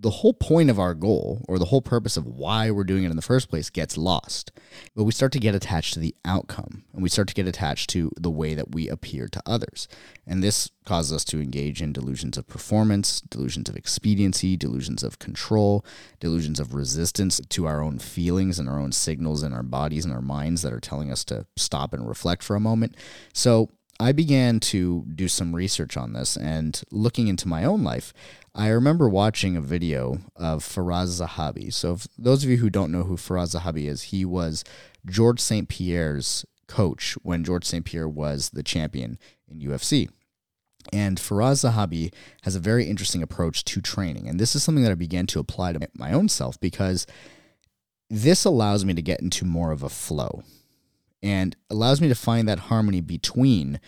the 0.00 0.10
whole 0.10 0.34
point 0.34 0.70
of 0.70 0.78
our 0.78 0.94
goal 0.94 1.44
or 1.48 1.58
the 1.58 1.66
whole 1.66 1.82
purpose 1.82 2.16
of 2.16 2.26
why 2.26 2.70
we're 2.70 2.84
doing 2.84 3.04
it 3.04 3.10
in 3.10 3.16
the 3.16 3.22
first 3.22 3.48
place 3.48 3.68
gets 3.68 3.96
lost. 3.96 4.52
But 4.94 5.04
we 5.04 5.12
start 5.12 5.32
to 5.32 5.40
get 5.40 5.54
attached 5.54 5.94
to 5.94 6.00
the 6.00 6.14
outcome 6.24 6.84
and 6.92 7.02
we 7.02 7.08
start 7.08 7.26
to 7.28 7.34
get 7.34 7.48
attached 7.48 7.90
to 7.90 8.12
the 8.16 8.30
way 8.30 8.54
that 8.54 8.72
we 8.72 8.88
appear 8.88 9.26
to 9.28 9.42
others. 9.44 9.88
And 10.26 10.42
this 10.42 10.70
causes 10.84 11.12
us 11.12 11.24
to 11.24 11.40
engage 11.40 11.82
in 11.82 11.92
delusions 11.92 12.38
of 12.38 12.46
performance, 12.46 13.20
delusions 13.22 13.68
of 13.68 13.76
expediency, 13.76 14.56
delusions 14.56 15.02
of 15.02 15.18
control, 15.18 15.84
delusions 16.20 16.60
of 16.60 16.74
resistance 16.74 17.40
to 17.48 17.66
our 17.66 17.82
own 17.82 17.98
feelings 17.98 18.58
and 18.58 18.68
our 18.68 18.78
own 18.78 18.92
signals 18.92 19.42
in 19.42 19.52
our 19.52 19.64
bodies 19.64 20.04
and 20.04 20.14
our 20.14 20.22
minds 20.22 20.62
that 20.62 20.72
are 20.72 20.80
telling 20.80 21.10
us 21.10 21.24
to 21.24 21.44
stop 21.56 21.92
and 21.92 22.08
reflect 22.08 22.42
for 22.42 22.54
a 22.54 22.60
moment. 22.60 22.96
So, 23.32 23.70
I 24.00 24.12
began 24.12 24.60
to 24.60 25.04
do 25.12 25.26
some 25.26 25.56
research 25.56 25.96
on 25.96 26.12
this 26.12 26.36
and 26.36 26.80
looking 26.92 27.26
into 27.26 27.48
my 27.48 27.64
own 27.64 27.82
life, 27.82 28.12
I 28.54 28.68
remember 28.68 29.08
watching 29.08 29.56
a 29.56 29.60
video 29.60 30.18
of 30.36 30.62
Firas 30.62 31.20
Zahabi. 31.20 31.72
So, 31.72 31.98
those 32.16 32.44
of 32.44 32.50
you 32.50 32.58
who 32.58 32.70
don't 32.70 32.92
know 32.92 33.02
who 33.02 33.16
Firas 33.16 33.56
Zahabi 33.56 33.86
is, 33.86 34.04
he 34.04 34.24
was 34.24 34.62
George 35.04 35.40
St. 35.40 35.68
Pierre's 35.68 36.44
coach 36.68 37.16
when 37.22 37.42
George 37.42 37.64
St. 37.64 37.84
Pierre 37.84 38.08
was 38.08 38.50
the 38.50 38.62
champion 38.62 39.18
in 39.48 39.60
UFC. 39.60 40.08
And 40.92 41.18
Firas 41.18 41.68
Zahabi 41.68 42.12
has 42.42 42.54
a 42.54 42.60
very 42.60 42.84
interesting 42.84 43.22
approach 43.22 43.64
to 43.64 43.80
training. 43.80 44.28
And 44.28 44.38
this 44.38 44.54
is 44.54 44.62
something 44.62 44.84
that 44.84 44.92
I 44.92 44.96
began 44.96 45.26
to 45.28 45.40
apply 45.40 45.72
to 45.72 45.88
my 45.94 46.12
own 46.12 46.28
self 46.28 46.58
because 46.60 47.06
this 48.08 48.44
allows 48.44 48.84
me 48.84 48.94
to 48.94 49.02
get 49.02 49.20
into 49.20 49.44
more 49.44 49.72
of 49.72 49.82
a 49.82 49.88
flow 49.88 50.44
and 51.22 51.56
allows 51.70 52.00
me 52.00 52.08
to 52.08 52.14
find 52.14 52.48
that 52.48 52.58
harmony 52.60 53.00
between 53.00 53.80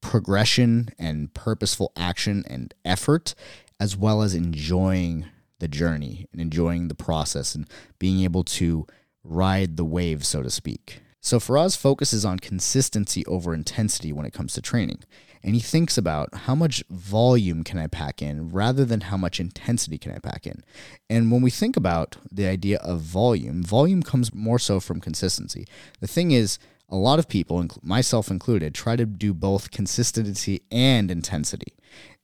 progression 0.00 0.88
and 0.98 1.32
purposeful 1.34 1.92
action 1.96 2.44
and 2.48 2.74
effort 2.84 3.34
as 3.78 3.96
well 3.96 4.22
as 4.22 4.34
enjoying 4.34 5.26
the 5.58 5.68
journey 5.68 6.26
and 6.32 6.40
enjoying 6.40 6.88
the 6.88 6.94
process 6.94 7.54
and 7.54 7.68
being 7.98 8.20
able 8.22 8.44
to 8.44 8.86
ride 9.22 9.76
the 9.76 9.84
wave, 9.84 10.24
so 10.24 10.42
to 10.42 10.50
speak. 10.50 11.00
So 11.20 11.38
Firas 11.38 11.76
focuses 11.76 12.24
on 12.24 12.38
consistency 12.38 13.24
over 13.26 13.52
intensity 13.52 14.12
when 14.12 14.24
it 14.24 14.32
comes 14.32 14.54
to 14.54 14.62
training. 14.62 15.02
And 15.42 15.54
he 15.54 15.60
thinks 15.60 15.96
about 15.96 16.34
how 16.34 16.54
much 16.54 16.84
volume 16.90 17.64
can 17.64 17.78
I 17.78 17.86
pack 17.86 18.20
in 18.20 18.50
rather 18.50 18.84
than 18.84 19.02
how 19.02 19.16
much 19.16 19.40
intensity 19.40 19.96
can 19.96 20.12
I 20.12 20.18
pack 20.18 20.46
in. 20.46 20.62
And 21.08 21.30
when 21.30 21.40
we 21.40 21.50
think 21.50 21.76
about 21.76 22.16
the 22.30 22.46
idea 22.46 22.78
of 22.78 23.00
volume, 23.00 23.62
volume 23.62 24.02
comes 24.02 24.34
more 24.34 24.58
so 24.58 24.80
from 24.80 25.00
consistency. 25.00 25.66
The 26.00 26.06
thing 26.06 26.30
is, 26.32 26.58
a 26.90 26.96
lot 26.96 27.18
of 27.18 27.28
people, 27.28 27.64
myself 27.82 28.30
included, 28.30 28.74
try 28.74 28.96
to 28.96 29.06
do 29.06 29.32
both 29.32 29.70
consistency 29.70 30.62
and 30.70 31.10
intensity. 31.10 31.74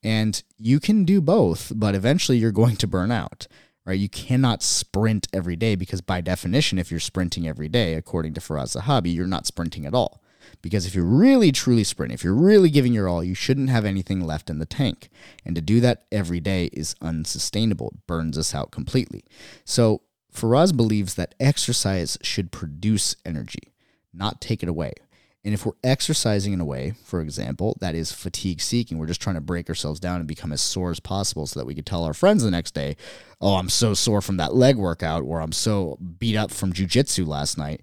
And 0.03 0.43
you 0.59 0.81
can 0.81 1.05
do 1.05 1.21
both, 1.21 1.73
but 1.75 1.95
eventually 1.95 2.39
you're 2.39 2.53
going 2.53 2.77
to 2.77 2.87
burn 2.87 3.13
out, 3.13 3.47
right? 3.85 3.99
You 3.99 4.09
cannot 4.09 4.63
sprint 4.63 5.29
every 5.33 5.57
day 5.57 5.77
because, 5.77 6.01
by 6.01 6.21
definition, 6.21 6.79
if 6.79 6.91
you're 6.91 7.01
sprinting 7.01 7.47
every 7.47 7.69
day, 7.69 7.95
according 7.95 8.35
to 8.35 8.41
Firas 8.41 8.77
Zahabi, 8.77 9.15
you're 9.15 9.27
not 9.27 9.47
sprinting 9.47 9.87
at 9.87 9.95
all. 9.95 10.21
Because 10.63 10.87
if 10.87 10.95
you're 10.95 11.05
really 11.05 11.53
truly 11.53 11.85
sprinting, 11.85 12.15
if 12.15 12.25
you're 12.25 12.35
really 12.35 12.71
giving 12.71 12.93
your 12.93 13.09
all, 13.09 13.23
you 13.23 13.35
shouldn't 13.35 13.71
have 13.71 13.85
anything 13.85 14.21
left 14.21 14.51
in 14.51 14.59
the 14.59 14.67
tank. 14.67 15.09
And 15.45 15.55
to 15.55 15.61
do 15.61 15.81
that 15.81 16.05
every 16.11 16.41
day 16.41 16.71
is 16.73 16.95
unsustainable. 17.01 17.91
It 17.91 18.07
burns 18.07 18.37
us 18.39 18.55
out 18.55 18.71
completely. 18.71 19.25
So 19.65 20.03
Firas 20.33 20.77
believes 20.77 21.15
that 21.15 21.35
exercise 21.41 22.19
should 22.23 22.53
produce 22.53 23.17
energy, 23.25 23.73
not 24.13 24.41
take 24.41 24.63
it 24.63 24.69
away. 24.69 24.93
And 25.47 25.55
if 25.55 25.65
we're 25.65 25.75
exercising 25.85 26.53
in 26.53 26.61
a 26.61 26.65
way, 26.65 26.95
for 27.05 27.21
example, 27.21 27.77
that 27.81 27.95
is 27.95 28.11
fatigue 28.11 28.61
seeking, 28.61 28.99
we're 28.99 29.07
just 29.07 29.23
trying 29.23 29.37
to 29.37 29.41
break 29.41 29.69
ourselves 29.69 30.01
down 30.01 30.19
and 30.19 30.27
become 30.27 30.51
as 30.51 30.61
sore 30.61 30.91
as 30.91 30.99
possible 30.99 31.47
so 31.47 31.61
that 31.61 31.67
we 31.67 31.75
could 31.77 31.87
tell 31.87 32.03
our 32.03 32.15
friends 32.15 32.43
the 32.43 32.51
next 32.51 32.75
day, 32.75 32.97
oh, 33.41 33.55
I'm 33.55 33.69
so 33.69 33.95
sore 33.95 34.21
from 34.21 34.39
that 34.39 34.57
leg 34.57 34.75
workout, 34.75 35.23
or 35.23 35.41
I'm 35.41 35.53
so 35.53 35.99
beat 36.19 36.35
up 36.37 36.51
from 36.51 36.73
jujitsu 36.73 37.25
last 37.25 37.57
night, 37.57 37.83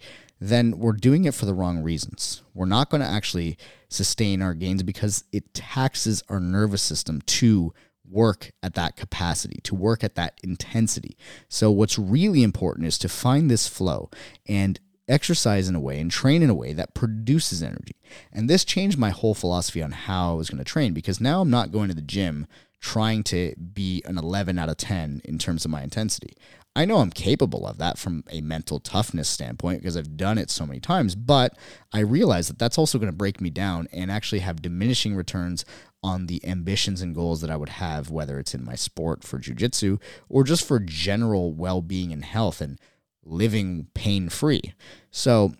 then 0.50 0.78
we're 0.78 0.94
doing 0.94 1.26
it 1.26 1.34
for 1.34 1.46
the 1.46 1.54
wrong 1.54 1.82
reasons. 1.82 2.44
We're 2.54 2.66
not 2.66 2.90
going 2.90 3.02
to 3.02 3.08
actually 3.08 3.58
sustain 3.90 4.42
our 4.42 4.54
gains 4.54 4.84
because 4.84 5.24
it 5.32 5.54
taxes 5.54 6.24
our 6.28 6.40
nervous 6.40 6.82
system 6.82 7.22
to 7.22 7.74
work 8.10 8.52
at 8.62 8.74
that 8.74 8.98
capacity, 8.98 9.60
to 9.64 9.74
work 9.74 10.04
at 10.04 10.16
that 10.16 10.40
intensity. 10.44 11.18
So, 11.48 11.72
what's 11.72 11.98
really 11.98 12.44
important 12.44 12.88
is 12.88 12.98
to 13.00 13.10
find 13.10 13.50
this 13.50 13.68
flow 13.68 14.10
and 14.48 14.80
exercise 15.08 15.68
in 15.68 15.76
a 15.76 15.80
way 15.80 16.00
and 16.00 16.12
train 16.12 16.42
in 16.42 16.50
a 16.50 16.56
way 16.56 16.74
that 16.74 16.94
produces 16.94 17.64
energy. 17.64 17.96
And 18.32 18.50
this 18.50 18.66
changed 18.66 18.98
my 18.98 19.10
whole 19.10 19.34
philosophy 19.34 19.82
on 19.82 19.92
how 19.92 20.32
I 20.32 20.36
was 20.36 20.50
going 20.50 20.64
to 20.64 20.64
train 20.64 20.94
because 20.94 21.20
now 21.20 21.42
I'm 21.42 21.50
not 21.50 21.72
going 21.72 21.90
to 21.90 21.96
the 21.96 22.02
gym 22.02 22.48
trying 22.80 23.24
to 23.24 23.56
be 23.56 24.02
an 24.06 24.18
11 24.18 24.60
out 24.60 24.70
of 24.70 24.78
10 24.78 25.22
in 25.24 25.38
terms 25.38 25.64
of 25.64 25.72
my 25.72 25.84
intensity. 25.84 26.36
I 26.76 26.86
know 26.86 26.98
I'm 26.98 27.12
capable 27.12 27.68
of 27.68 27.78
that 27.78 28.00
from 28.00 28.24
a 28.32 28.42
mental 28.42 28.80
toughness 28.80 29.30
standpoint 29.30 29.82
because 29.82 29.96
I've 29.96 30.18
done 30.18 30.40
it 30.40 30.50
so 30.50 30.66
many 30.66 30.80
times, 30.80 31.14
but 31.14 31.56
I 31.94 32.00
realize 32.00 32.48
that 32.48 32.58
that's 32.58 32.80
also 32.80 32.98
going 32.98 33.12
to 33.12 33.16
break 33.16 33.40
me 33.40 33.52
down 33.52 33.88
and 33.92 34.12
actually 34.12 34.40
have 34.40 34.62
diminishing 34.62 35.16
returns 35.16 35.66
on 36.02 36.26
the 36.26 36.44
ambitions 36.46 37.02
and 37.02 37.14
goals 37.14 37.42
that 37.42 37.52
I 37.52 37.58
would 37.58 37.70
have, 37.70 38.10
whether 38.10 38.40
it's 38.40 38.56
in 38.56 38.66
my 38.66 38.76
sport 38.76 39.24
for 39.24 39.40
jujitsu 39.40 40.02
or 40.30 40.44
just 40.44 40.68
for 40.68 40.80
general 40.80 41.54
well 41.54 41.82
being 41.82 42.12
and 42.12 42.26
health 42.26 42.60
and 42.60 42.80
living 43.24 43.88
pain 43.94 44.30
free. 44.30 44.74
So, 45.12 45.54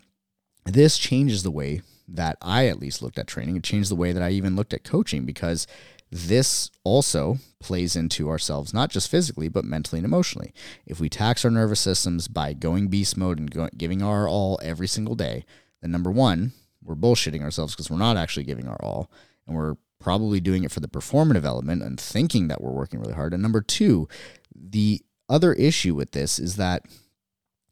this 0.66 0.98
changes 0.98 1.42
the 1.42 1.50
way 1.50 1.82
that 2.08 2.36
I 2.42 2.66
at 2.66 2.78
least 2.78 3.02
looked 3.02 3.18
at 3.18 3.26
training. 3.26 3.56
It 3.56 3.64
changed 3.64 3.90
the 3.90 3.96
way 3.96 4.12
that 4.12 4.22
I 4.22 4.30
even 4.30 4.56
looked 4.56 4.74
at 4.74 4.84
coaching 4.84 5.24
because 5.24 5.66
this 6.10 6.70
also 6.84 7.38
plays 7.60 7.96
into 7.96 8.28
ourselves, 8.28 8.72
not 8.72 8.90
just 8.90 9.10
physically, 9.10 9.48
but 9.48 9.64
mentally 9.64 9.98
and 9.98 10.06
emotionally. 10.06 10.52
If 10.86 11.00
we 11.00 11.08
tax 11.08 11.44
our 11.44 11.50
nervous 11.50 11.80
systems 11.80 12.28
by 12.28 12.52
going 12.52 12.88
beast 12.88 13.16
mode 13.16 13.38
and 13.38 13.50
go, 13.50 13.68
giving 13.76 14.02
our 14.02 14.28
all 14.28 14.60
every 14.62 14.86
single 14.86 15.14
day, 15.14 15.44
then 15.80 15.90
number 15.90 16.10
one, 16.10 16.52
we're 16.82 16.94
bullshitting 16.94 17.42
ourselves 17.42 17.74
because 17.74 17.90
we're 17.90 17.96
not 17.96 18.16
actually 18.16 18.44
giving 18.44 18.68
our 18.68 18.82
all. 18.82 19.10
And 19.46 19.56
we're 19.56 19.76
probably 19.98 20.40
doing 20.40 20.64
it 20.64 20.70
for 20.70 20.80
the 20.80 20.88
performative 20.88 21.44
element 21.44 21.82
and 21.82 21.98
thinking 21.98 22.48
that 22.48 22.60
we're 22.60 22.70
working 22.70 23.00
really 23.00 23.14
hard. 23.14 23.32
And 23.32 23.42
number 23.42 23.62
two, 23.62 24.08
the 24.54 25.00
other 25.28 25.52
issue 25.54 25.94
with 25.94 26.12
this 26.12 26.38
is 26.38 26.56
that 26.56 26.82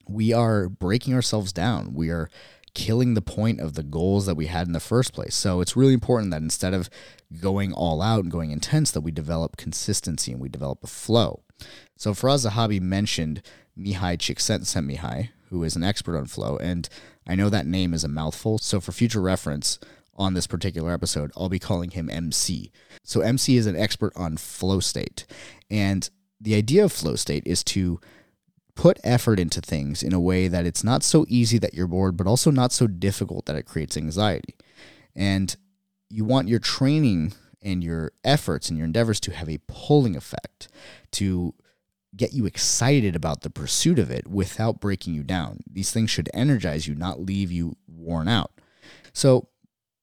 we 0.08 0.32
are 0.32 0.68
breaking 0.68 1.14
ourselves 1.14 1.52
down. 1.52 1.94
We 1.94 2.10
are 2.10 2.30
killing 2.74 3.14
the 3.14 3.22
point 3.22 3.60
of 3.60 3.74
the 3.74 3.82
goals 3.82 4.26
that 4.26 4.34
we 4.34 4.46
had 4.46 4.66
in 4.66 4.72
the 4.72 4.80
first 4.80 5.12
place. 5.12 5.34
So 5.34 5.60
it's 5.60 5.76
really 5.76 5.92
important 5.92 6.30
that 6.30 6.42
instead 6.42 6.74
of 6.74 6.88
going 7.40 7.72
all 7.72 8.00
out 8.00 8.24
and 8.24 8.32
going 8.32 8.50
intense, 8.50 8.90
that 8.92 9.00
we 9.02 9.10
develop 9.10 9.56
consistency 9.56 10.32
and 10.32 10.40
we 10.40 10.48
develop 10.48 10.82
a 10.82 10.86
flow. 10.86 11.42
So 11.96 12.12
Firas 12.12 12.48
Zahabi 12.48 12.80
mentioned 12.80 13.42
Mihaly 13.78 14.18
Csikszentmihalyi, 14.18 15.30
who 15.50 15.62
is 15.64 15.76
an 15.76 15.82
expert 15.82 16.16
on 16.16 16.26
flow, 16.26 16.56
and 16.56 16.88
I 17.26 17.34
know 17.34 17.48
that 17.48 17.66
name 17.66 17.94
is 17.94 18.04
a 18.04 18.08
mouthful. 18.08 18.58
So 18.58 18.80
for 18.80 18.92
future 18.92 19.20
reference 19.20 19.78
on 20.16 20.34
this 20.34 20.46
particular 20.46 20.92
episode, 20.92 21.30
I'll 21.36 21.48
be 21.48 21.58
calling 21.58 21.90
him 21.90 22.10
MC. 22.10 22.72
So 23.02 23.20
MC 23.20 23.56
is 23.56 23.66
an 23.66 23.76
expert 23.76 24.12
on 24.16 24.36
flow 24.36 24.80
state, 24.80 25.26
and 25.70 26.08
the 26.40 26.54
idea 26.54 26.84
of 26.84 26.92
flow 26.92 27.16
state 27.16 27.44
is 27.46 27.62
to 27.64 28.00
put 28.74 28.98
effort 29.04 29.38
into 29.38 29.60
things 29.60 30.02
in 30.02 30.12
a 30.12 30.20
way 30.20 30.48
that 30.48 30.66
it's 30.66 30.84
not 30.84 31.02
so 31.02 31.26
easy 31.28 31.58
that 31.58 31.74
you're 31.74 31.86
bored, 31.86 32.16
but 32.16 32.26
also 32.26 32.50
not 32.50 32.72
so 32.72 32.86
difficult 32.86 33.46
that 33.46 33.56
it 33.56 33.66
creates 33.66 33.96
anxiety. 33.96 34.54
And 35.14 35.54
you 36.08 36.24
want 36.24 36.48
your 36.48 36.58
training 36.58 37.34
and 37.62 37.84
your 37.84 38.12
efforts 38.24 38.68
and 38.68 38.78
your 38.78 38.86
endeavors 38.86 39.20
to 39.20 39.32
have 39.32 39.48
a 39.48 39.60
pulling 39.66 40.16
effect, 40.16 40.68
to 41.12 41.54
get 42.16 42.32
you 42.32 42.44
excited 42.44 43.16
about 43.16 43.42
the 43.42 43.50
pursuit 43.50 43.98
of 43.98 44.10
it 44.10 44.26
without 44.26 44.80
breaking 44.80 45.14
you 45.14 45.22
down. 45.22 45.60
These 45.70 45.90
things 45.90 46.10
should 46.10 46.28
energize 46.34 46.86
you, 46.86 46.94
not 46.94 47.20
leave 47.20 47.50
you 47.52 47.76
worn 47.86 48.28
out. 48.28 48.52
So, 49.12 49.48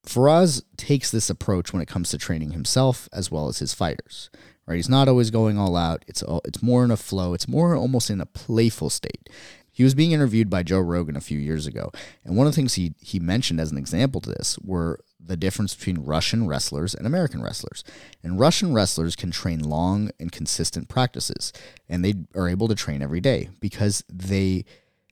Firas 0.06 0.62
takes 0.78 1.10
this 1.10 1.28
approach 1.28 1.72
when 1.72 1.82
it 1.82 1.88
comes 1.88 2.08
to 2.10 2.18
training 2.18 2.52
himself 2.52 3.08
as 3.12 3.30
well 3.30 3.48
as 3.48 3.58
his 3.58 3.74
fighters 3.74 4.30
right? 4.70 4.76
He's 4.76 4.88
not 4.88 5.08
always 5.08 5.32
going 5.32 5.58
all 5.58 5.76
out. 5.76 6.04
It's 6.06 6.22
all, 6.22 6.40
it's 6.44 6.62
more 6.62 6.84
in 6.84 6.92
a 6.92 6.96
flow. 6.96 7.34
It's 7.34 7.48
more 7.48 7.74
almost 7.74 8.08
in 8.08 8.20
a 8.20 8.26
playful 8.26 8.88
state. 8.88 9.28
He 9.72 9.82
was 9.82 9.96
being 9.96 10.12
interviewed 10.12 10.48
by 10.48 10.62
Joe 10.62 10.78
Rogan 10.78 11.16
a 11.16 11.20
few 11.20 11.38
years 11.38 11.66
ago, 11.66 11.90
and 12.24 12.36
one 12.36 12.46
of 12.46 12.52
the 12.52 12.56
things 12.56 12.74
he 12.74 12.94
he 13.00 13.18
mentioned 13.18 13.60
as 13.60 13.72
an 13.72 13.78
example 13.78 14.20
to 14.20 14.30
this 14.30 14.58
were 14.60 15.00
the 15.18 15.36
difference 15.36 15.74
between 15.74 16.04
Russian 16.04 16.46
wrestlers 16.46 16.94
and 16.94 17.06
American 17.06 17.42
wrestlers. 17.42 17.82
And 18.22 18.38
Russian 18.38 18.72
wrestlers 18.72 19.16
can 19.16 19.30
train 19.30 19.60
long 19.60 20.10
and 20.20 20.30
consistent 20.30 20.88
practices, 20.88 21.52
and 21.88 22.04
they 22.04 22.14
are 22.34 22.48
able 22.48 22.68
to 22.68 22.74
train 22.74 23.02
every 23.02 23.20
day 23.20 23.48
because 23.58 24.04
they 24.08 24.64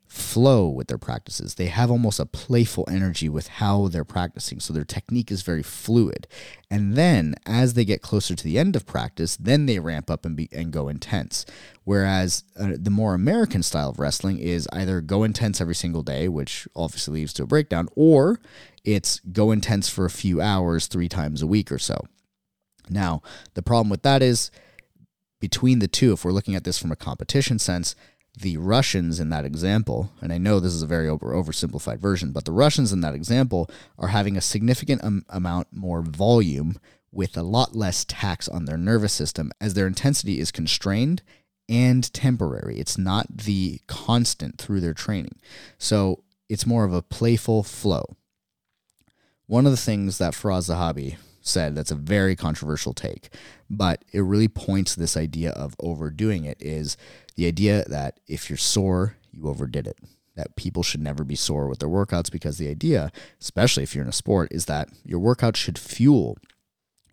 flow 0.09 0.67
with 0.67 0.89
their 0.89 0.99
practices. 0.99 1.55
They 1.55 1.67
have 1.67 1.91
almost 1.91 2.19
a 2.19 2.27
playful 2.27 2.89
energy 2.91 3.29
with 3.29 3.47
how 3.49 3.89
they're 3.89 4.05
practicing. 4.05 4.59
So 4.59 4.73
their 4.73 4.85
technique 4.85 5.31
is 5.31 5.43
very 5.43 5.63
fluid. 5.63 6.27
And 6.71 6.95
then 6.95 7.35
as 7.45 7.75
they 7.75 7.85
get 7.85 8.01
closer 8.01 8.35
to 8.35 8.45
the 8.45 8.59
end 8.59 8.75
of 8.75 8.87
practice, 8.87 9.37
then 9.37 9.67
they 9.67 9.79
ramp 9.79 10.11
up 10.11 10.25
and 10.25 10.35
be 10.35 10.49
and 10.51 10.73
go 10.73 10.89
intense. 10.89 11.45
Whereas 11.85 12.45
uh, 12.59 12.73
the 12.77 12.91
more 12.91 13.15
American 13.15 13.63
style 13.63 13.91
of 13.91 13.99
wrestling 13.99 14.39
is 14.39 14.67
either 14.73 15.03
go 15.03 15.25
intense 15.25 15.61
every 15.61 15.75
single 15.75 16.03
day, 16.03 16.27
which 16.27 16.67
obviously 16.75 17.21
leads 17.21 17.35
to 17.35 17.43
a 17.43 17.47
breakdown, 17.47 17.89
or 17.95 18.41
it's 18.85 19.21
go 19.21 19.51
intense 19.51 19.89
for 19.91 20.07
a 20.07 20.11
few 20.11 20.41
hours 20.41 20.87
3 20.87 21.09
times 21.09 21.43
a 21.43 21.47
week 21.47 21.71
or 21.71 21.79
so. 21.79 22.07
Now, 22.89 23.21
the 23.53 23.63
problem 23.63 23.91
with 23.91 24.03
that 24.03 24.23
is 24.23 24.51
between 25.41 25.79
the 25.79 25.89
two, 25.89 26.13
if 26.13 26.25
we're 26.25 26.33
looking 26.33 26.55
at 26.55 26.65
this 26.65 26.79
from 26.79 26.91
a 26.91 26.97
competition 26.97 27.59
sense, 27.59 27.95
the 28.41 28.57
Russians 28.57 29.19
in 29.21 29.31
that 29.31 29.45
example, 29.45 30.13
and 30.21 30.33
I 30.33 30.39
know 30.39 30.61
this 30.61 30.75
is 30.75 30.83
a 30.83 30.87
very 30.87 31.09
over, 31.09 31.33
oversimplified 31.33 31.99
version, 31.99 32.33
but 32.33 32.45
the 32.45 32.53
Russians 32.53 32.93
in 32.93 33.01
that 33.01 33.15
example 33.15 33.69
are 33.99 34.09
having 34.09 34.37
a 34.37 34.41
significant 34.41 35.25
amount 35.29 35.69
more 35.73 36.03
volume 36.03 36.79
with 37.11 37.37
a 37.37 37.43
lot 37.43 37.75
less 37.75 38.05
tax 38.05 38.49
on 38.49 38.65
their 38.65 38.77
nervous 38.77 39.13
system 39.13 39.51
as 39.61 39.75
their 39.75 39.87
intensity 39.87 40.39
is 40.39 40.51
constrained 40.51 41.23
and 41.69 42.13
temporary. 42.13 42.79
It's 42.79 42.99
not 42.99 43.27
the 43.39 43.81
constant 43.87 44.59
through 44.59 44.81
their 44.81 44.95
training. 44.95 45.39
So 45.79 46.23
it's 46.49 46.67
more 46.67 46.85
of 46.85 46.93
a 46.93 47.03
playful 47.03 47.63
flow. 47.63 48.17
One 49.47 49.67
of 49.67 49.73
the 49.73 49.77
things 49.77 50.19
that 50.19 50.35
Firas 50.35 50.71
Zahabi 50.71 51.17
said 51.49 51.75
that's 51.75 51.91
a 51.91 51.97
very 51.97 52.37
controversial 52.37 52.93
take, 52.93 53.31
but 53.69 54.05
it 54.13 54.21
really 54.21 54.49
points 54.49 54.95
this 54.95 55.17
idea 55.17 55.51
of 55.51 55.75
overdoing 55.81 56.45
it 56.45 56.59
is 56.61 56.97
the 57.37 57.47
idea 57.47 57.85
that 57.89 58.21
if 58.27 58.49
you're 58.49 58.57
sore, 58.57 59.17
you 59.33 59.49
overdid 59.49 59.87
it. 59.87 59.99
That 60.37 60.55
people 60.55 60.85
should 60.85 61.01
never 61.01 61.25
be 61.25 61.35
sore 61.35 61.67
with 61.67 61.81
their 61.81 61.89
workouts 61.89 62.31
because 62.31 62.59
the 62.59 62.69
idea, 62.69 63.11
especially 63.41 63.83
if 63.83 63.93
you're 63.93 64.05
in 64.05 64.09
a 64.09 64.13
sport, 64.13 64.53
is 64.53 64.67
that 64.67 64.89
your 65.05 65.19
workout 65.19 65.57
should 65.57 65.77
fuel 65.77 66.39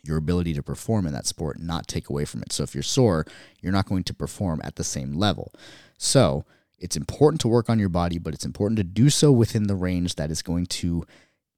your 0.04 0.18
ability 0.18 0.54
to 0.54 0.62
perform 0.62 1.08
in 1.08 1.14
that 1.14 1.26
sport, 1.26 1.60
not 1.60 1.88
take 1.88 2.08
away 2.08 2.26
from 2.26 2.44
it. 2.44 2.52
So 2.52 2.62
if 2.62 2.76
you're 2.76 2.84
sore, 2.84 3.26
you're 3.62 3.72
not 3.72 3.88
going 3.88 4.04
to 4.04 4.14
perform 4.14 4.62
at 4.64 4.76
the 4.76 4.84
same 4.84 5.14
level. 5.14 5.52
So 5.98 6.46
it's 6.78 6.96
important 6.96 7.42
to 7.42 7.48
work 7.48 7.70
on 7.70 7.80
your 7.80 7.90
body, 7.90 8.20
but 8.20 8.34
it's 8.34 8.46
important 8.46 8.78
to 8.78 8.84
do 8.84 9.10
so 9.10 9.32
within 9.32 9.68
the 9.68 9.76
range 9.76 10.16
that 10.16 10.30
is 10.30 10.42
going 10.42 10.68
to 10.68 11.06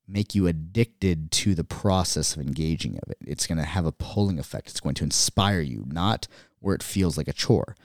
make 0.08 0.34
you 0.34 0.48
addicted 0.48 1.32
to 1.32 1.54
the 1.54 1.64
process 1.64 2.36
of 2.36 2.42
engaging 2.42 2.98
of 3.04 3.10
it. 3.10 3.18
It's 3.26 3.48
going 3.48 3.58
to 3.58 3.66
have 3.66 3.86
a 3.86 3.92
pulling 3.92 4.40
effect. 4.40 4.70
It's 4.70 4.80
going 4.80 4.96
to 4.96 5.04
inspire 5.04 5.60
you, 5.60 5.84
not 5.88 6.28
where 6.60 6.76
it 6.76 6.84
feels 6.84 7.18
like 7.18 7.28
a 7.28 7.34
chore. 7.34 7.76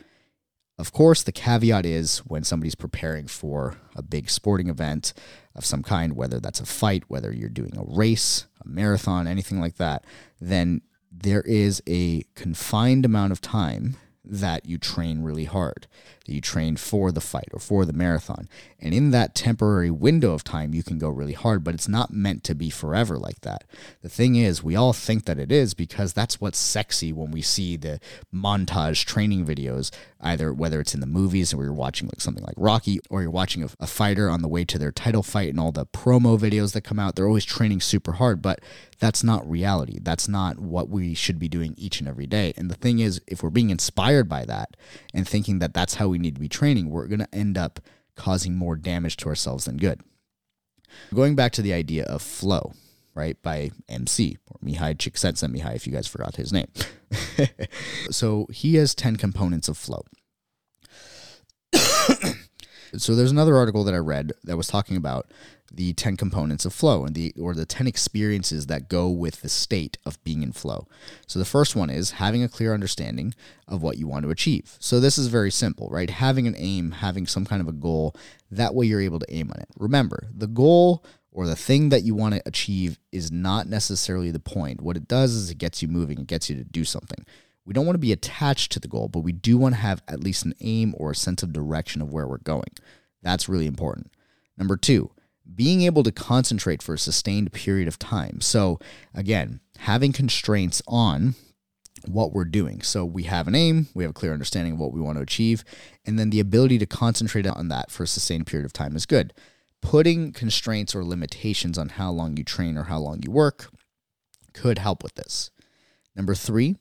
Of 0.78 0.92
course, 0.92 1.22
the 1.22 1.32
caveat 1.32 1.84
is 1.84 2.18
when 2.20 2.44
somebody's 2.44 2.74
preparing 2.74 3.26
for 3.26 3.76
a 3.94 4.02
big 4.02 4.30
sporting 4.30 4.68
event 4.68 5.12
of 5.54 5.64
some 5.64 5.82
kind, 5.82 6.16
whether 6.16 6.40
that's 6.40 6.60
a 6.60 6.66
fight, 6.66 7.04
whether 7.08 7.32
you're 7.32 7.50
doing 7.50 7.76
a 7.76 7.84
race, 7.84 8.46
a 8.64 8.68
marathon, 8.68 9.26
anything 9.26 9.60
like 9.60 9.76
that, 9.76 10.04
then 10.40 10.80
there 11.10 11.42
is 11.42 11.82
a 11.86 12.24
confined 12.34 13.04
amount 13.04 13.32
of 13.32 13.40
time 13.40 13.96
that 14.24 14.66
you 14.66 14.78
train 14.78 15.22
really 15.22 15.44
hard, 15.44 15.86
that 16.26 16.32
you 16.32 16.40
train 16.40 16.76
for 16.76 17.10
the 17.10 17.20
fight 17.20 17.48
or 17.52 17.58
for 17.58 17.84
the 17.84 17.92
marathon. 17.92 18.48
And 18.80 18.94
in 18.94 19.10
that 19.10 19.34
temporary 19.34 19.90
window 19.90 20.32
of 20.32 20.44
time, 20.44 20.74
you 20.74 20.82
can 20.82 20.98
go 20.98 21.08
really 21.08 21.32
hard, 21.32 21.64
but 21.64 21.74
it's 21.74 21.88
not 21.88 22.12
meant 22.12 22.44
to 22.44 22.54
be 22.54 22.70
forever 22.70 23.18
like 23.18 23.40
that. 23.40 23.64
The 24.02 24.08
thing 24.08 24.36
is, 24.36 24.62
we 24.62 24.76
all 24.76 24.92
think 24.92 25.24
that 25.24 25.38
it 25.38 25.50
is 25.50 25.74
because 25.74 26.12
that's 26.12 26.40
what's 26.40 26.58
sexy 26.58 27.12
when 27.12 27.30
we 27.32 27.42
see 27.42 27.76
the 27.76 28.00
montage 28.32 29.04
training 29.04 29.44
videos, 29.44 29.90
either 30.20 30.52
whether 30.52 30.80
it's 30.80 30.94
in 30.94 31.00
the 31.00 31.06
movies 31.06 31.52
or 31.52 31.64
you're 31.64 31.72
watching 31.72 32.06
like 32.08 32.20
something 32.20 32.44
like 32.44 32.54
Rocky 32.56 33.00
or 33.10 33.22
you're 33.22 33.30
watching 33.30 33.64
a, 33.64 33.70
a 33.80 33.86
fighter 33.86 34.28
on 34.28 34.42
the 34.42 34.48
way 34.48 34.64
to 34.64 34.78
their 34.78 34.92
title 34.92 35.22
fight 35.22 35.50
and 35.50 35.58
all 35.58 35.72
the 35.72 35.86
promo 35.86 36.38
videos 36.38 36.72
that 36.72 36.82
come 36.82 36.98
out. 37.00 37.16
They're 37.16 37.26
always 37.26 37.44
training 37.44 37.80
super 37.80 38.12
hard, 38.12 38.40
but 38.40 38.60
that's 39.00 39.24
not 39.24 39.48
reality. 39.50 39.98
That's 40.00 40.28
not 40.28 40.60
what 40.60 40.88
we 40.88 41.14
should 41.14 41.40
be 41.40 41.48
doing 41.48 41.74
each 41.76 41.98
and 41.98 42.08
every 42.08 42.26
day. 42.26 42.52
And 42.56 42.70
the 42.70 42.76
thing 42.76 43.00
is, 43.00 43.20
if 43.26 43.42
we're 43.42 43.50
being 43.50 43.70
inspired 43.70 44.11
by 44.28 44.44
that 44.44 44.76
and 45.14 45.26
thinking 45.26 45.58
that 45.58 45.74
that's 45.74 45.94
how 45.94 46.08
we 46.08 46.18
need 46.18 46.34
to 46.34 46.40
be 46.40 46.48
training, 46.48 46.90
we're 46.90 47.06
going 47.06 47.20
to 47.20 47.34
end 47.34 47.56
up 47.56 47.80
causing 48.16 48.56
more 48.56 48.76
damage 48.76 49.16
to 49.18 49.28
ourselves 49.28 49.64
than 49.64 49.76
good. 49.76 50.00
Going 51.14 51.34
back 51.34 51.52
to 51.52 51.62
the 51.62 51.72
idea 51.72 52.04
of 52.04 52.22
flow, 52.22 52.72
right, 53.14 53.40
by 53.42 53.70
MC 53.88 54.36
or 54.46 54.58
Mihaly 54.64 54.96
Csikszentmihalyi, 54.96 55.76
if 55.76 55.86
you 55.86 55.92
guys 55.92 56.06
forgot 56.06 56.36
his 56.36 56.52
name. 56.52 56.68
so 58.10 58.46
he 58.52 58.76
has 58.76 58.94
10 58.94 59.16
components 59.16 59.68
of 59.68 59.78
flow. 59.78 60.04
so 62.96 63.14
there's 63.14 63.30
another 63.30 63.56
article 63.56 63.84
that 63.84 63.94
I 63.94 63.98
read 63.98 64.32
that 64.44 64.56
was 64.56 64.66
talking 64.66 64.96
about 64.96 65.30
the 65.74 65.92
10 65.94 66.16
components 66.16 66.64
of 66.64 66.72
flow 66.72 67.04
and 67.04 67.14
the 67.14 67.32
or 67.40 67.54
the 67.54 67.64
10 67.64 67.86
experiences 67.86 68.66
that 68.66 68.88
go 68.88 69.08
with 69.08 69.40
the 69.40 69.48
state 69.48 69.98
of 70.04 70.22
being 70.24 70.42
in 70.42 70.52
flow. 70.52 70.86
So 71.26 71.38
the 71.38 71.44
first 71.44 71.74
one 71.74 71.90
is 71.90 72.12
having 72.12 72.42
a 72.42 72.48
clear 72.48 72.74
understanding 72.74 73.34
of 73.66 73.82
what 73.82 73.98
you 73.98 74.06
want 74.06 74.24
to 74.24 74.30
achieve. 74.30 74.76
So 74.78 75.00
this 75.00 75.18
is 75.18 75.28
very 75.28 75.50
simple, 75.50 75.88
right? 75.90 76.10
Having 76.10 76.46
an 76.46 76.54
aim, 76.58 76.92
having 76.92 77.26
some 77.26 77.44
kind 77.44 77.62
of 77.62 77.68
a 77.68 77.72
goal, 77.72 78.14
that 78.50 78.74
way 78.74 78.86
you're 78.86 79.00
able 79.00 79.18
to 79.18 79.34
aim 79.34 79.50
on 79.50 79.60
it. 79.60 79.68
Remember, 79.76 80.28
the 80.34 80.46
goal 80.46 81.04
or 81.30 81.46
the 81.46 81.56
thing 81.56 81.88
that 81.88 82.02
you 82.02 82.14
want 82.14 82.34
to 82.34 82.42
achieve 82.44 82.98
is 83.10 83.32
not 83.32 83.66
necessarily 83.66 84.30
the 84.30 84.38
point. 84.38 84.82
What 84.82 84.96
it 84.96 85.08
does 85.08 85.32
is 85.32 85.50
it 85.50 85.58
gets 85.58 85.80
you 85.80 85.88
moving, 85.88 86.18
it 86.18 86.26
gets 86.26 86.50
you 86.50 86.56
to 86.56 86.64
do 86.64 86.84
something. 86.84 87.24
We 87.64 87.72
don't 87.72 87.86
want 87.86 87.94
to 87.94 88.00
be 88.00 88.12
attached 88.12 88.72
to 88.72 88.80
the 88.80 88.88
goal, 88.88 89.08
but 89.08 89.20
we 89.20 89.32
do 89.32 89.56
want 89.56 89.74
to 89.74 89.80
have 89.80 90.02
at 90.08 90.20
least 90.20 90.44
an 90.44 90.54
aim 90.60 90.94
or 90.98 91.12
a 91.12 91.16
sense 91.16 91.42
of 91.42 91.52
direction 91.52 92.02
of 92.02 92.12
where 92.12 92.26
we're 92.26 92.38
going. 92.38 92.72
That's 93.22 93.48
really 93.48 93.66
important. 93.66 94.12
Number 94.58 94.76
two, 94.76 95.10
being 95.54 95.82
able 95.82 96.02
to 96.02 96.12
concentrate 96.12 96.82
for 96.82 96.94
a 96.94 96.98
sustained 96.98 97.52
period 97.52 97.88
of 97.88 97.98
time. 97.98 98.40
So, 98.40 98.78
again, 99.14 99.60
having 99.78 100.12
constraints 100.12 100.82
on 100.86 101.34
what 102.06 102.32
we're 102.32 102.44
doing. 102.44 102.82
So, 102.82 103.04
we 103.04 103.24
have 103.24 103.48
an 103.48 103.54
aim, 103.54 103.88
we 103.94 104.04
have 104.04 104.10
a 104.10 104.14
clear 104.14 104.32
understanding 104.32 104.74
of 104.74 104.78
what 104.78 104.92
we 104.92 105.00
want 105.00 105.18
to 105.18 105.22
achieve, 105.22 105.64
and 106.04 106.18
then 106.18 106.30
the 106.30 106.40
ability 106.40 106.78
to 106.78 106.86
concentrate 106.86 107.46
on 107.46 107.68
that 107.68 107.90
for 107.90 108.04
a 108.04 108.08
sustained 108.08 108.46
period 108.46 108.66
of 108.66 108.72
time 108.72 108.96
is 108.96 109.06
good. 109.06 109.32
Putting 109.80 110.32
constraints 110.32 110.94
or 110.94 111.04
limitations 111.04 111.76
on 111.76 111.90
how 111.90 112.10
long 112.10 112.36
you 112.36 112.44
train 112.44 112.76
or 112.76 112.84
how 112.84 112.98
long 112.98 113.20
you 113.22 113.32
work 113.32 113.68
could 114.52 114.78
help 114.78 115.02
with 115.02 115.14
this. 115.14 115.50
Number 116.14 116.34
three, 116.34 116.76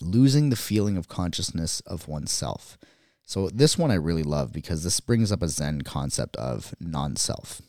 losing 0.00 0.50
the 0.50 0.56
feeling 0.56 0.96
of 0.96 1.08
consciousness 1.08 1.80
of 1.80 2.08
oneself. 2.08 2.78
So, 3.28 3.48
this 3.48 3.76
one 3.76 3.90
I 3.90 3.94
really 3.94 4.22
love 4.22 4.52
because 4.52 4.84
this 4.84 5.00
brings 5.00 5.32
up 5.32 5.42
a 5.42 5.48
Zen 5.48 5.82
concept 5.82 6.36
of 6.36 6.74
non 6.78 7.16
self. 7.16 7.60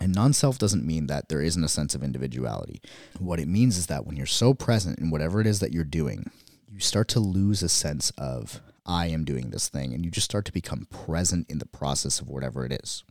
And 0.00 0.14
non 0.14 0.32
self 0.32 0.58
doesn't 0.58 0.86
mean 0.86 1.08
that 1.08 1.28
there 1.28 1.42
isn't 1.42 1.62
a 1.62 1.68
sense 1.68 1.94
of 1.94 2.02
individuality. 2.02 2.80
What 3.18 3.38
it 3.38 3.48
means 3.48 3.76
is 3.76 3.88
that 3.88 4.06
when 4.06 4.16
you're 4.16 4.24
so 4.24 4.54
present 4.54 4.98
in 4.98 5.10
whatever 5.10 5.42
it 5.42 5.46
is 5.46 5.60
that 5.60 5.72
you're 5.72 5.84
doing, 5.84 6.30
you 6.66 6.80
start 6.80 7.08
to 7.08 7.20
lose 7.20 7.62
a 7.62 7.68
sense 7.68 8.10
of, 8.16 8.62
I 8.86 9.08
am 9.08 9.26
doing 9.26 9.50
this 9.50 9.68
thing, 9.68 9.92
and 9.92 10.06
you 10.06 10.10
just 10.10 10.24
start 10.24 10.46
to 10.46 10.52
become 10.52 10.86
present 10.90 11.50
in 11.50 11.58
the 11.58 11.66
process 11.66 12.18
of 12.18 12.28
whatever 12.28 12.64
it 12.64 12.72
is. 12.72 13.04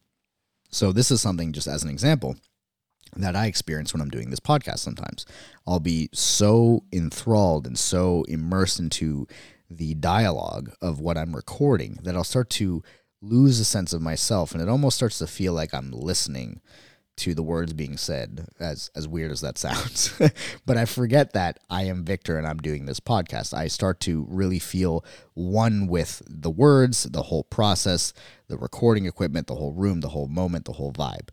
So, 0.72 0.92
this 0.92 1.12
is 1.12 1.22
something, 1.22 1.54
just 1.54 1.68
as 1.68 1.84
an 1.84 1.92
example, 1.92 2.38
that 3.16 3.36
I 3.36 3.46
experience 3.46 3.94
when 3.94 4.02
I'm 4.02 4.10
doing 4.10 4.32
this 4.32 4.40
podcast 4.40 4.80
sometimes. 4.80 5.28
I'll 5.68 5.80
be 5.80 6.10
so 6.12 6.86
enthralled 6.92 7.68
and 7.68 7.78
so 7.78 8.24
immersed 8.24 8.80
into 8.80 9.28
the 9.70 9.94
dialogue 9.96 10.72
of 10.82 11.00
what 11.00 11.18
I'm 11.18 11.36
recording 11.36 12.00
that 12.04 12.16
I'll 12.16 12.24
start 12.24 12.50
to 12.52 12.84
lose 13.22 13.60
a 13.60 13.66
sense 13.66 13.94
of 13.94 14.02
myself 14.02 14.54
and 14.54 14.62
it 14.62 14.70
almost 14.70 14.98
starts 14.98 15.18
to 15.20 15.28
feel 15.28 15.54
like 15.54 15.74
I'm 15.74 15.92
listening 15.92 16.62
to 17.18 17.34
the 17.34 17.44
words 17.44 17.74
being 17.74 17.98
said 17.98 18.48
as 18.60 18.92
as 18.96 19.08
weird 19.08 19.32
as 19.32 19.42
that 19.42 19.58
sounds. 19.58 20.14
But 20.66 20.78
i 20.78 20.86
forget 20.86 21.34
that 21.34 21.60
i 21.70 21.84
am 21.84 22.04
victor 22.06 22.38
and 22.38 22.46
i'm 22.46 22.60
doing 22.60 22.86
this 22.86 23.00
podcast. 23.00 23.54
I 23.54 23.68
start 23.68 24.00
to 24.02 24.26
really 24.30 24.60
feel 24.60 25.04
one 25.34 25.88
with 25.88 26.22
the 26.30 26.52
words 26.52 27.04
the 27.04 27.24
whole 27.24 27.44
process 27.44 28.14
the 28.48 28.58
recording 28.58 29.06
equipment 29.06 29.48
the 29.48 29.56
whole 29.56 29.74
room 29.74 30.02
the 30.02 30.10
whole 30.10 30.28
moment 30.28 30.66
the 30.66 30.74
whole 30.74 30.94
vibe 30.94 31.30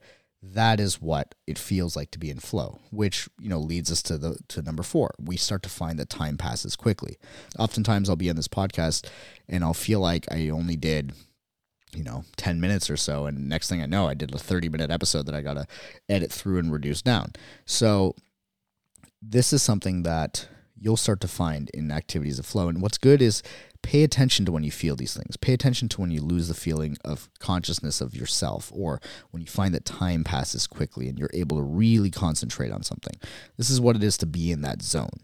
that 0.52 0.78
is 0.78 1.00
what 1.00 1.34
it 1.46 1.58
feels 1.58 1.96
like 1.96 2.10
to 2.10 2.18
be 2.18 2.30
in 2.30 2.38
flow 2.38 2.78
which 2.90 3.28
you 3.38 3.48
know 3.48 3.58
leads 3.58 3.90
us 3.90 4.02
to 4.02 4.18
the 4.18 4.36
to 4.48 4.62
number 4.62 4.82
four. 4.82 5.14
We 5.18 5.36
start 5.36 5.62
to 5.62 5.68
find 5.68 5.98
that 5.98 6.10
time 6.10 6.36
passes 6.36 6.76
quickly. 6.76 7.16
Oftentimes 7.58 8.08
i'll 8.08 8.16
be 8.16 8.30
on 8.30 8.36
this 8.36 8.48
podcast 8.48 9.08
and 9.48 9.64
i'll 9.64 9.74
feel 9.74 10.00
like 10.00 10.26
i 10.30 10.48
only 10.48 10.76
did 10.76 11.12
you 11.94 12.04
know 12.04 12.24
10 12.36 12.60
minutes 12.60 12.90
or 12.90 12.96
so 12.96 13.26
and 13.26 13.48
next 13.48 13.68
thing 13.68 13.80
i 13.80 13.86
know 13.86 14.08
i 14.08 14.14
did 14.14 14.34
a 14.34 14.38
30 14.38 14.68
minute 14.68 14.90
episode 14.90 15.26
that 15.26 15.34
i 15.34 15.40
gotta 15.40 15.64
edit 16.08 16.32
through 16.32 16.58
and 16.58 16.72
reduce 16.72 17.02
down. 17.02 17.32
So 17.64 18.14
this 19.22 19.52
is 19.52 19.62
something 19.62 20.02
that 20.02 20.48
you'll 20.76 20.96
start 20.96 21.20
to 21.22 21.28
find 21.28 21.70
in 21.70 21.90
activities 21.90 22.38
of 22.38 22.46
flow. 22.46 22.68
And 22.68 22.82
what's 22.82 22.98
good 22.98 23.22
is 23.22 23.42
pay 23.84 24.02
attention 24.02 24.46
to 24.46 24.50
when 24.50 24.64
you 24.64 24.70
feel 24.70 24.96
these 24.96 25.14
things. 25.14 25.36
Pay 25.36 25.52
attention 25.52 25.90
to 25.90 26.00
when 26.00 26.10
you 26.10 26.22
lose 26.22 26.48
the 26.48 26.54
feeling 26.54 26.96
of 27.04 27.28
consciousness 27.38 28.00
of 28.00 28.16
yourself 28.16 28.72
or 28.74 28.98
when 29.30 29.42
you 29.42 29.46
find 29.46 29.74
that 29.74 29.84
time 29.84 30.24
passes 30.24 30.66
quickly 30.66 31.06
and 31.06 31.18
you're 31.18 31.30
able 31.34 31.58
to 31.58 31.62
really 31.62 32.10
concentrate 32.10 32.72
on 32.72 32.82
something. 32.82 33.14
This 33.58 33.68
is 33.68 33.82
what 33.82 33.94
it 33.94 34.02
is 34.02 34.16
to 34.18 34.26
be 34.26 34.50
in 34.50 34.62
that 34.62 34.80
zone. 34.80 35.20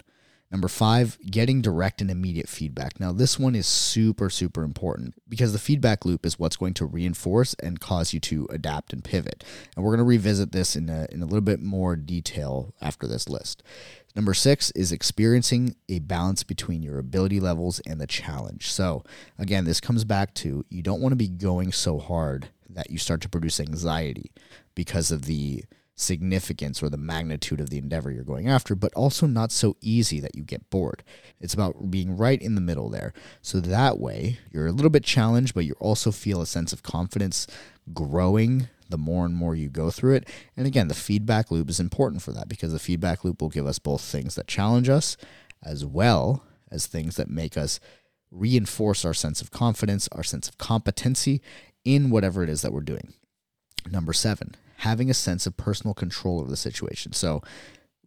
Number 0.51 0.67
five, 0.67 1.17
getting 1.25 1.63
direct 1.63 2.01
and 2.01 2.11
immediate 2.11 2.49
feedback. 2.49 2.99
Now, 2.99 3.13
this 3.13 3.39
one 3.39 3.55
is 3.55 3.69
super, 3.69 4.29
super 4.29 4.65
important 4.65 5.15
because 5.29 5.53
the 5.53 5.61
feedback 5.61 6.05
loop 6.05 6.27
is 6.27 6.41
what's 6.41 6.57
going 6.57 6.75
to 6.75 6.87
reinforce 6.87 7.55
and 7.55 7.79
cause 7.79 8.13
you 8.13 8.19
to 8.21 8.49
adapt 8.51 8.93
and 8.93 9.05
pivot. 9.05 9.45
And 9.77 9.85
we're 9.85 9.93
going 9.93 10.05
to 10.05 10.05
revisit 10.05 10.51
this 10.51 10.75
in 10.75 10.89
a, 10.89 11.07
in 11.13 11.23
a 11.23 11.25
little 11.25 11.41
bit 11.41 11.61
more 11.61 11.95
detail 11.95 12.75
after 12.81 13.07
this 13.07 13.29
list. 13.29 13.63
Number 14.17 14.35
six 14.35 14.73
is 14.73 14.91
experiencing 14.91 15.77
a 15.89 16.01
balance 16.01 16.43
between 16.43 16.83
your 16.83 16.99
ability 16.99 17.39
levels 17.39 17.79
and 17.87 18.01
the 18.01 18.09
challenge. 18.09 18.73
So, 18.73 19.05
again, 19.39 19.67
this 19.67 19.81
comes 19.81 20.03
back 20.03 20.35
to 20.37 20.65
you 20.69 20.83
don't 20.83 21.01
want 21.01 21.13
to 21.13 21.17
be 21.17 21.29
going 21.29 21.71
so 21.71 21.99
hard 21.99 22.49
that 22.69 22.91
you 22.91 22.99
start 22.99 23.21
to 23.21 23.29
produce 23.29 23.61
anxiety 23.61 24.33
because 24.75 25.13
of 25.13 25.27
the 25.27 25.65
significance 25.96 26.83
or 26.83 26.88
the 26.88 26.96
magnitude 26.96 27.61
of 27.61 27.70
the 27.70 27.79
endeavor 27.79 28.11
you're 28.11 28.24
going 28.24 28.48
after, 28.48 28.74
but 28.74 28.92
also 28.94 29.26
not 29.26 29.53
so 29.53 29.76
easy 29.81 30.18
that 30.20 30.35
you 30.35 30.42
get 30.42 30.70
bored. 30.70 31.03
It's 31.40 31.55
about 31.55 31.90
being 31.90 32.16
right 32.16 32.40
in 32.40 32.55
the 32.55 32.61
middle 32.61 32.88
there. 32.88 33.12
So 33.42 33.61
that 33.61 33.98
way, 33.98 34.38
you're 34.50 34.66
a 34.66 34.72
little 34.72 34.90
bit 34.90 35.05
challenged, 35.05 35.55
but 35.55 35.64
you 35.64 35.74
also 35.79 36.11
feel 36.11 36.40
a 36.40 36.46
sense 36.46 36.72
of 36.72 36.83
confidence 36.83 37.46
growing 37.92 38.68
the 38.88 38.98
more 38.98 39.24
and 39.24 39.35
more 39.35 39.55
you 39.55 39.68
go 39.68 39.90
through 39.90 40.14
it. 40.14 40.29
And 40.57 40.66
again, 40.66 40.88
the 40.88 40.94
feedback 40.94 41.50
loop 41.50 41.70
is 41.70 41.81
important 41.81 42.22
for 42.22 42.33
that 42.33 42.48
because 42.48 42.72
the 42.72 42.79
feedback 42.79 43.24
loop 43.24 43.40
will 43.40 43.48
give 43.48 43.66
us 43.66 43.79
both 43.79 44.03
things 44.03 44.35
that 44.35 44.48
challenge 44.48 44.88
us 44.88 45.16
as 45.62 45.85
well 45.85 46.44
as 46.70 46.87
things 46.87 47.16
that 47.16 47.31
make 47.31 47.57
us 47.57 47.81
reinforce 48.31 49.05
our 49.05 49.14
sense 49.14 49.40
of 49.40 49.50
confidence, 49.50 50.09
our 50.12 50.22
sense 50.22 50.48
of 50.48 50.59
competency 50.59 51.40
in 51.85 52.11
whatever 52.11 52.42
it 52.42 52.48
is 52.48 52.62
that 52.62 52.72
we're 52.72 52.81
doing. 52.81 53.14
Number 53.90 54.12
seven, 54.12 54.55
having 54.81 55.11
a 55.11 55.14
sense 55.14 55.47
of 55.47 55.57
personal 55.57 55.95
control 55.95 56.40
over 56.40 56.51
the 56.51 56.57
situation. 56.57 57.12
So 57.12 57.43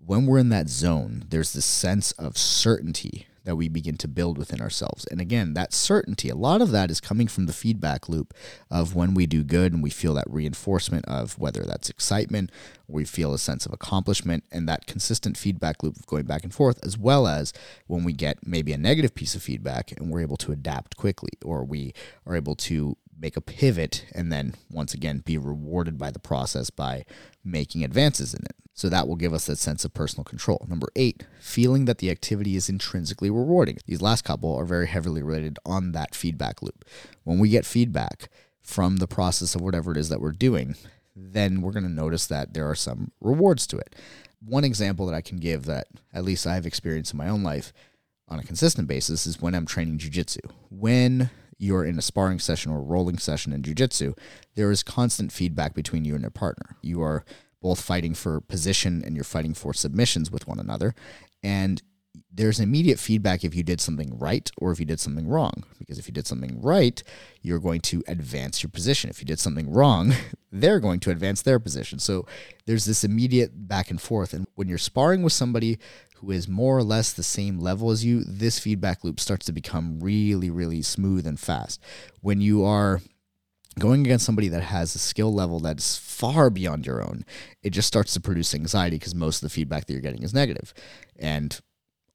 when 0.06 0.26
we're 0.26 0.40
in 0.40 0.50
that 0.50 0.70
zone, 0.70 1.26
there's 1.30 1.54
this 1.54 1.66
sense 1.66 2.12
of 2.14 2.38
certainty 2.38 3.28
that 3.46 3.58
we 3.58 3.68
begin 3.68 3.98
to 3.98 4.08
build 4.08 4.38
within 4.38 4.62
ourselves. 4.62 5.06
And 5.12 5.20
again, 5.20 5.54
that 5.54 5.74
certainty, 5.74 6.30
a 6.30 6.36
lot 6.36 6.62
of 6.62 6.72
that 6.72 6.90
is 6.90 7.02
coming 7.02 7.28
from 7.28 7.46
the 7.46 7.54
feedback 7.54 8.08
loop 8.08 8.34
of 8.72 8.96
when 8.96 9.14
we 9.14 9.26
do 9.26 9.44
good 9.44 9.74
and 9.74 9.84
we 9.84 9.90
feel 9.90 10.14
that 10.14 10.30
reinforcement 10.30 11.06
of 11.06 11.38
whether 11.38 11.64
that's 11.64 11.90
excitement, 11.90 12.52
we 12.88 13.04
feel 13.04 13.34
a 13.34 13.38
sense 13.38 13.66
of 13.66 13.74
accomplishment, 13.74 14.46
and 14.52 14.68
that 14.68 14.86
consistent 14.86 15.36
feedback 15.36 15.84
loop 15.84 15.98
of 15.98 16.08
going 16.08 16.26
back 16.26 16.44
and 16.44 16.54
forth, 16.54 16.80
as 16.86 16.98
well 16.98 17.28
as 17.28 17.52
when 17.88 18.04
we 18.04 18.14
get 18.14 18.48
maybe 18.48 18.72
a 18.72 18.78
negative 18.78 19.14
piece 19.14 19.36
of 19.36 19.44
feedback 19.44 19.92
and 19.92 20.10
we're 20.10 20.22
able 20.22 20.38
to 20.38 20.52
adapt 20.54 20.96
quickly, 20.96 21.32
or 21.44 21.66
we 21.66 21.94
are 22.26 22.36
able 22.36 22.56
to 22.56 22.96
make 23.20 23.38
a 23.38 23.42
pivot 23.42 24.06
and 24.14 24.32
then 24.32 24.56
once 24.72 24.94
again 24.94 25.24
be 25.26 25.38
rewarded 25.38 25.98
by 25.98 26.12
the 26.12 26.20
process 26.20 26.70
by 26.70 27.06
making 27.44 27.84
advances 27.84 28.34
in 28.34 28.44
it. 28.46 28.56
So 28.76 28.90
that 28.90 29.08
will 29.08 29.16
give 29.16 29.34
us 29.34 29.46
that 29.46 29.60
sense 29.60 29.86
of 29.86 29.94
personal 29.94 30.24
control. 30.24 30.66
Number 30.68 30.88
eight, 30.96 31.28
feeling 31.40 31.86
that 31.86 32.00
the 32.00 32.10
activity 32.10 32.56
is 32.56 32.70
intrinsically 32.70 33.30
rewarding. 33.30 33.78
These 33.86 34.02
last 34.02 34.24
couple 34.24 34.56
are 34.56 34.66
very 34.66 34.88
heavily 34.88 35.22
related 35.22 35.60
on 35.66 35.92
that 35.92 36.16
feedback 36.16 36.62
loop. 36.62 36.84
When 37.24 37.38
we 37.38 37.50
get 37.50 37.66
feedback 37.66 38.30
from 38.62 38.98
the 38.98 39.08
process 39.08 39.54
of 39.54 39.62
whatever 39.62 39.92
it 39.92 39.98
is 39.98 40.10
that 40.10 40.22
we're 40.22 40.32
doing, 40.32 40.76
then 41.16 41.62
we're 41.62 41.72
going 41.72 41.84
to 41.84 41.90
notice 41.90 42.26
that 42.28 42.54
there 42.54 42.68
are 42.68 42.76
some 42.76 43.12
rewards 43.22 43.68
to 43.68 43.78
it. 43.78 43.96
One 44.44 44.64
example 44.64 45.06
that 45.06 45.16
I 45.16 45.22
can 45.22 45.38
give 45.38 45.66
that 45.66 45.88
at 46.12 46.24
least 46.24 46.48
I've 46.48 46.66
experienced 46.66 47.14
in 47.14 47.18
my 47.18 47.30
own 47.30 47.44
life 47.44 47.72
on 48.28 48.40
a 48.40 48.44
consistent 48.44 48.88
basis 48.88 49.28
is 49.28 49.42
when 49.42 49.54
I'm 49.54 49.68
training 49.68 50.00
jujitsu. 50.00 50.40
When 50.70 51.30
you're 51.64 51.86
in 51.86 51.98
a 51.98 52.02
sparring 52.02 52.40
session 52.40 52.72
or 52.72 52.84
rolling 52.84 53.18
session 53.18 53.54
in 53.54 53.62
jujitsu, 53.62 54.18
there 54.56 54.70
is 54.70 54.84
constant 54.84 55.32
feedback 55.32 55.74
between 55.74 56.04
you 56.04 56.14
and 56.14 56.22
your 56.22 56.30
partner. 56.30 56.76
You 56.82 57.02
are 57.02 57.24
both 57.62 57.82
fighting 57.82 58.14
for 58.14 58.42
position 58.42 59.02
and 59.06 59.16
you're 59.16 59.24
fighting 59.24 59.54
for 59.54 59.74
submissions 59.74 60.30
with 60.30 60.46
one 60.48 60.60
another. 60.60 60.94
And 61.42 61.82
there's 62.32 62.60
immediate 62.60 63.00
feedback 63.00 63.44
if 63.44 63.56
you 63.56 63.64
did 63.64 63.80
something 63.80 64.18
right 64.20 64.52
or 64.58 64.72
if 64.72 64.80
you 64.80 64.86
did 64.86 65.00
something 65.00 65.28
wrong. 65.28 65.64
Because 65.80 65.98
if 65.98 66.08
you 66.08 66.14
did 66.14 66.28
something 66.28 66.62
right, 66.62 67.02
you're 67.42 67.60
going 67.60 67.82
to 67.82 68.04
advance 68.08 68.62
your 68.62 68.70
position. 68.70 69.10
If 69.10 69.20
you 69.20 69.26
did 69.26 69.40
something 69.40 69.72
wrong, 69.72 70.14
they're 70.52 70.82
going 70.82 71.00
to 71.02 71.12
advance 71.12 71.42
their 71.42 71.60
position. 71.60 71.98
So 71.98 72.28
there's 72.66 72.86
this 72.86 73.04
immediate 73.04 73.68
back 73.68 73.90
and 73.90 74.02
forth. 74.02 74.34
And 74.34 74.46
when 74.56 74.68
you're 74.68 74.78
sparring 74.78 75.24
with 75.24 75.34
somebody 75.34 75.80
who 76.24 76.32
is 76.32 76.48
more 76.48 76.78
or 76.78 76.84
less 76.84 77.12
the 77.12 77.24
same 77.24 77.60
level 77.60 77.92
as 77.92 78.06
you, 78.06 78.24
this 78.24 78.60
feedback 78.60 79.04
loop 79.04 79.20
starts 79.20 79.46
to 79.46 79.52
become 79.52 80.00
really, 80.00 80.50
really 80.50 80.82
smooth 80.82 81.28
and 81.28 81.40
fast. 81.40 81.82
When 82.22 82.40
you 82.40 82.64
are 82.64 83.02
going 83.80 84.06
against 84.06 84.26
somebody 84.26 84.48
that 84.50 84.64
has 84.64 84.96
a 84.96 85.00
skill 85.00 85.34
level 85.34 85.60
that's 85.60 85.98
far 85.98 86.50
beyond 86.50 86.86
your 86.86 87.02
own, 87.02 87.26
it 87.62 87.72
just 87.72 87.88
starts 87.88 88.14
to 88.14 88.22
produce 88.22 88.54
anxiety 88.54 88.98
because 88.98 89.16
most 89.16 89.38
of 89.38 89.50
the 89.50 89.54
feedback 89.54 89.86
that 89.86 89.94
you're 89.94 90.02
getting 90.02 90.24
is 90.24 90.34
negative. 90.34 90.74
And 91.18 91.60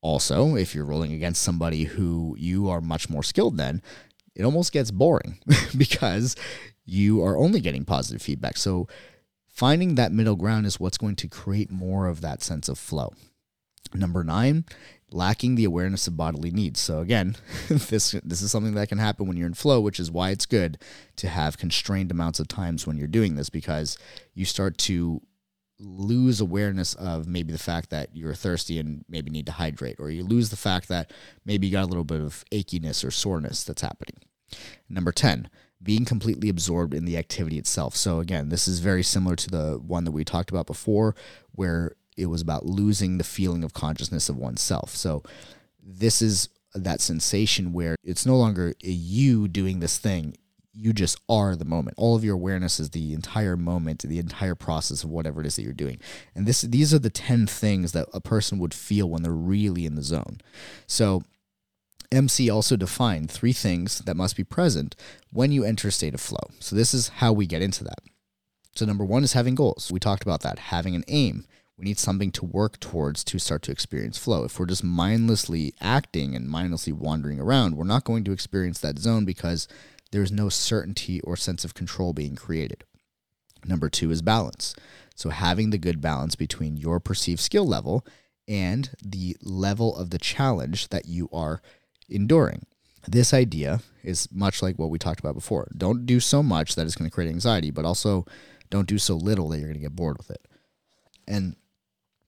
also, 0.01 0.55
if 0.55 0.75
you're 0.75 0.85
rolling 0.85 1.13
against 1.13 1.43
somebody 1.43 1.85
who 1.85 2.35
you 2.39 2.69
are 2.69 2.81
much 2.81 3.11
more 3.11 3.23
skilled 3.23 3.59
than, 3.59 3.83
it 4.35 4.45
almost 4.45 4.73
gets 4.73 4.91
boring 4.91 5.39
because 5.77 6.37
you 6.87 7.23
are 7.23 7.37
only 7.37 7.61
getting 7.61 7.85
positive 7.85 8.23
feedback. 8.23 8.57
So, 8.57 8.87
finding 9.49 9.97
that 9.97 10.13
middle 10.13 10.37
ground 10.37 10.65
is 10.65 10.79
what's 10.79 10.99
going 10.99 11.17
to 11.17 11.29
create 11.29 11.71
more 11.71 12.07
of 12.07 12.21
that 12.21 12.43
sense 12.43 12.69
of 12.69 12.79
flow. 12.79 13.13
Number 13.95 14.25
nine, 14.25 14.65
lacking 15.11 15.55
the 15.55 15.65
awareness 15.65 16.07
of 16.07 16.17
bodily 16.17 16.51
needs. 16.51 16.81
So 16.81 17.01
again, 17.01 17.37
this 17.69 18.13
this 18.23 18.43
is 18.43 18.51
something 18.51 18.75
that 18.75 18.89
can 18.89 18.99
happen 18.99 19.27
when 19.27 19.37
you're 19.37 19.47
in 19.47 19.55
flow, 19.55 19.81
which 19.81 20.01
is 20.01 20.11
why 20.11 20.31
it's 20.31 20.47
good 20.47 20.79
to 21.17 21.29
have 21.29 21.59
constrained 21.59 22.11
amounts 22.11 22.41
of 22.41 22.49
times 22.49 22.87
when 22.87 22.97
you're 22.97 23.07
doing 23.07 23.37
this 23.37 23.51
because 23.51 23.99
you 24.35 24.45
start 24.45 24.79
to 24.79 25.23
lose 25.81 26.41
awareness 26.41 26.95
of 26.95 27.29
maybe 27.29 27.53
the 27.53 27.59
fact 27.59 27.91
that 27.91 28.11
you're 28.13 28.35
thirsty 28.35 28.81
and 28.81 29.05
maybe 29.09 29.31
need 29.31 29.47
to 29.47 29.53
hydrate 29.53 29.97
or 29.99 30.11
you 30.11 30.25
lose 30.25 30.51
the 30.51 30.57
fact 30.57 30.89
that 30.89 31.13
maybe 31.45 31.67
you 31.67 31.73
got 31.73 31.85
a 31.85 31.87
little 31.87 32.05
bit 32.05 32.21
of 32.21 32.45
achiness 32.51 33.05
or 33.05 33.11
soreness 33.11 33.63
that's 33.63 33.83
happening. 33.83 34.17
Number 34.89 35.13
10, 35.13 35.49
being 35.81 36.05
completely 36.05 36.49
absorbed 36.49 36.95
in 36.95 37.05
the 37.05 37.17
activity 37.17 37.59
itself. 37.59 37.95
So 37.95 38.19
again, 38.19 38.49
this 38.49 38.67
is 38.67 38.81
very 38.81 39.05
similar 39.05 39.37
to 39.37 39.51
the 39.51 39.79
one 39.79 40.05
that 40.05 40.11
we 40.11 40.25
talked 40.25 40.51
about 40.51 40.67
before 40.67 41.15
where 41.53 41.93
it 42.19 42.27
was 42.27 42.43
about 42.43 42.67
losing 42.67 43.17
the 43.17 43.25
feeling 43.25 43.63
of 43.65 43.73
consciousness 43.73 44.29
of 44.29 44.37
oneself. 44.37 44.91
So 44.91 45.23
this 45.81 46.21
is 46.21 46.49
that 46.75 47.01
sensation 47.01 47.73
where 47.73 47.97
it's 48.03 48.27
no 48.27 48.37
longer 48.37 48.75
you 48.81 49.49
doing 49.49 49.81
this 49.81 49.99
thing. 49.99 50.37
You 50.75 50.93
just 50.93 51.21
are 51.29 51.57
the 51.57 51.65
moment. 51.65 51.97
All 51.97 52.15
of 52.15 52.25
your 52.25 52.35
awareness 52.35 52.79
is 52.79 52.91
the 52.91 53.15
entire 53.15 53.57
moment, 53.57 54.03
the 54.03 54.19
entire 54.19 54.55
process 54.55 55.03
of 55.03 55.11
whatever 55.11 55.41
it 55.41 55.47
is 55.47 55.57
that 55.57 55.63
you're 55.63 55.73
doing. 55.73 55.99
And 56.35 56.47
this 56.47 56.63
these 56.63 56.93
are 56.93 56.99
the 56.99 57.11
10 57.11 57.47
things 57.47 57.93
that 57.93 58.09
a 58.13 58.21
person 58.21 58.59
would 58.59 58.75
feel 58.75 59.09
when 59.09 59.23
they're 59.23 59.33
really 59.33 59.87
in 59.87 59.95
the 59.95 60.03
zone. 60.03 60.41
So 60.87 61.23
MC 62.11 62.51
also 62.51 62.77
defined 62.77 63.31
three 63.31 63.53
things 63.53 64.01
that 64.01 64.17
must 64.17 64.37
be 64.37 64.45
present 64.45 64.97
when 65.33 65.53
you 65.53 65.65
enter 65.65 65.89
a 65.89 65.93
state 65.93 66.15
of 66.15 66.21
flow. 66.21 66.51
So 66.59 66.75
this 66.75 66.95
is 66.95 67.09
how 67.09 67.33
we 67.33 67.47
get 67.47 67.63
into 67.63 67.85
that. 67.85 68.01
So 68.75 68.87
number 68.87 69.05
1 69.05 69.25
is 69.25 69.33
having 69.33 69.55
goals. 69.55 69.91
We 69.93 69.99
talked 69.99 70.23
about 70.23 70.43
that, 70.43 70.59
having 70.59 70.95
an 70.95 71.05
aim. 71.09 71.45
We 71.79 71.85
need 71.85 71.99
something 71.99 72.33
to 72.33 72.45
work 72.45 72.81
towards 72.81 73.23
to 73.25 73.39
start 73.39 73.63
to 73.63 73.73
experience 73.73 74.19
flow. 74.19 74.45
If 74.45 74.59
we're 74.59 74.67
just 74.67 74.83
mindlessly 74.83 75.75
acting 75.81 76.35
and 76.35 76.49
mindlessly 76.49 76.93
wandering 76.93 77.39
around, 77.39 77.77
we're 77.77 77.85
not 77.85 78.05
going 78.05 78.25
to 78.25 78.33
experience 78.33 78.81
that 78.81 78.99
zone 78.99 79.25
because 79.25 79.69
there's 80.11 80.33
no 80.33 80.49
certainty 80.49 81.21
or 81.21 81.37
sense 81.37 81.65
of 81.65 81.75
control 81.75 82.13
being 82.13 82.35
created. 82.35 82.85
Number 83.65 83.89
two 83.89 84.11
is 84.11 84.23
balance. 84.23 84.75
So, 85.15 85.31
having 85.31 85.71
the 85.71 85.79
good 85.79 86.01
balance 86.01 86.35
between 86.35 86.77
your 86.77 87.01
perceived 87.01 87.41
skill 87.41 87.67
level 87.67 88.05
and 88.49 88.91
the 89.03 89.37
level 89.43 89.97
of 89.97 90.11
the 90.11 90.19
challenge 90.19 90.89
that 90.89 91.07
you 91.07 91.29
are 91.33 91.61
enduring. 92.09 92.67
This 93.07 93.33
idea 93.35 93.81
is 94.03 94.29
much 94.33 94.63
like 94.63 94.79
what 94.79 94.91
we 94.91 94.99
talked 94.99 95.21
about 95.21 95.35
before. 95.35 95.69
Don't 95.77 96.07
do 96.07 96.19
so 96.19 96.43
much 96.43 96.75
that 96.75 96.87
is 96.87 96.95
going 96.95 97.09
to 97.09 97.15
create 97.15 97.31
anxiety, 97.31 97.71
but 97.71 97.85
also 97.85 98.27
don't 98.71 98.89
do 98.89 98.99
so 98.99 99.15
little 99.15 99.49
that 99.49 99.59
you're 99.59 99.69
going 99.69 99.75
to 99.75 99.81
get 99.81 99.97
bored 99.97 100.19
with 100.19 100.31
it. 100.31 100.47
And 101.27 101.57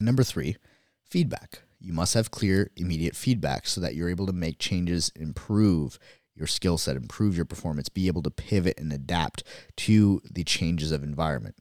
Number 0.01 0.25
three, 0.25 0.57
feedback. 1.05 1.61
You 1.79 1.93
must 1.93 2.15
have 2.15 2.31
clear, 2.31 2.71
immediate 2.77 3.15
feedback 3.15 3.67
so 3.67 3.81
that 3.81 3.95
you're 3.95 4.09
able 4.11 4.27
to 4.27 4.33
make 4.33 4.59
changes, 4.59 5.11
improve 5.15 5.99
your 6.35 6.47
skill 6.47 6.79
set, 6.79 6.97
improve 6.97 7.37
your 7.37 7.45
performance, 7.45 7.89
be 7.89 8.07
able 8.07 8.23
to 8.23 8.31
pivot 8.31 8.79
and 8.79 8.93
adapt 8.93 9.43
to 9.77 10.23
the 10.31 10.45
changes 10.45 10.91
of 10.93 11.03
environment. 11.03 11.57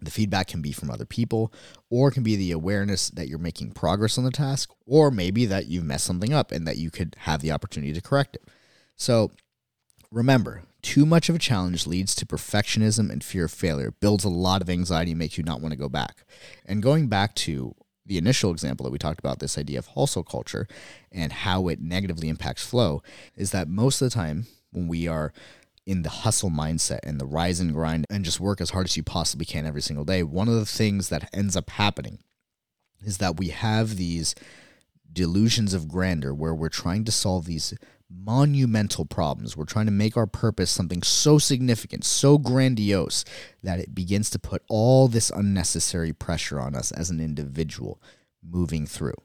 The 0.00 0.10
feedback 0.10 0.48
can 0.48 0.60
be 0.60 0.72
from 0.72 0.90
other 0.90 1.06
people, 1.06 1.52
or 1.88 2.10
can 2.10 2.22
be 2.22 2.36
the 2.36 2.52
awareness 2.52 3.08
that 3.10 3.28
you're 3.28 3.38
making 3.38 3.72
progress 3.72 4.18
on 4.18 4.24
the 4.24 4.30
task, 4.30 4.70
or 4.86 5.10
maybe 5.10 5.46
that 5.46 5.66
you've 5.66 5.84
messed 5.84 6.04
something 6.04 6.34
up 6.34 6.52
and 6.52 6.66
that 6.66 6.76
you 6.76 6.90
could 6.90 7.16
have 7.20 7.40
the 7.40 7.52
opportunity 7.52 7.92
to 7.94 8.02
correct 8.02 8.36
it. 8.36 8.46
So 8.96 9.30
remember, 10.10 10.62
too 10.82 11.04
much 11.04 11.28
of 11.28 11.34
a 11.34 11.38
challenge 11.40 11.86
leads 11.86 12.14
to 12.14 12.26
perfectionism 12.26 13.10
and 13.10 13.24
fear 13.24 13.46
of 13.46 13.50
failure, 13.50 13.92
builds 14.00 14.24
a 14.24 14.28
lot 14.28 14.62
of 14.62 14.70
anxiety, 14.70 15.12
and 15.12 15.18
makes 15.18 15.36
you 15.36 15.44
not 15.44 15.60
want 15.60 15.72
to 15.72 15.78
go 15.78 15.88
back. 15.88 16.24
And 16.64 16.82
going 16.82 17.08
back 17.08 17.34
to 17.36 17.74
the 18.04 18.18
initial 18.18 18.52
example 18.52 18.84
that 18.84 18.92
we 18.92 18.98
talked 18.98 19.18
about, 19.18 19.40
this 19.40 19.58
idea 19.58 19.78
of 19.78 19.88
hustle 19.88 20.22
culture 20.22 20.68
and 21.10 21.32
how 21.32 21.68
it 21.68 21.80
negatively 21.80 22.28
impacts 22.28 22.64
flow, 22.64 23.02
is 23.34 23.50
that 23.50 23.68
most 23.68 24.00
of 24.00 24.08
the 24.08 24.14
time 24.14 24.46
when 24.70 24.86
we 24.86 25.08
are 25.08 25.32
in 25.86 26.02
the 26.02 26.08
hustle 26.08 26.50
mindset 26.50 27.00
and 27.04 27.20
the 27.20 27.26
rise 27.26 27.60
and 27.60 27.72
grind 27.72 28.04
and 28.10 28.24
just 28.24 28.40
work 28.40 28.60
as 28.60 28.70
hard 28.70 28.86
as 28.86 28.96
you 28.96 29.02
possibly 29.02 29.46
can 29.46 29.66
every 29.66 29.82
single 29.82 30.04
day, 30.04 30.22
one 30.22 30.48
of 30.48 30.54
the 30.54 30.66
things 30.66 31.08
that 31.08 31.28
ends 31.32 31.56
up 31.56 31.70
happening 31.70 32.18
is 33.04 33.18
that 33.18 33.38
we 33.38 33.48
have 33.48 33.96
these 33.96 34.34
delusions 35.12 35.74
of 35.74 35.88
grandeur 35.88 36.34
where 36.34 36.54
we're 36.54 36.68
trying 36.68 37.04
to 37.04 37.12
solve 37.12 37.46
these 37.46 37.74
monumental 38.10 39.04
problems. 39.04 39.56
We're 39.56 39.64
trying 39.64 39.86
to 39.86 39.92
make 39.92 40.16
our 40.16 40.26
purpose 40.26 40.70
something 40.70 41.02
so 41.02 41.38
significant, 41.38 42.04
so 42.04 42.38
grandiose, 42.38 43.24
that 43.62 43.80
it 43.80 43.94
begins 43.94 44.30
to 44.30 44.38
put 44.38 44.62
all 44.68 45.08
this 45.08 45.30
unnecessary 45.30 46.12
pressure 46.12 46.60
on 46.60 46.74
us 46.74 46.92
as 46.92 47.10
an 47.10 47.20
individual 47.20 48.00
moving 48.48 48.86
through. 48.86 49.16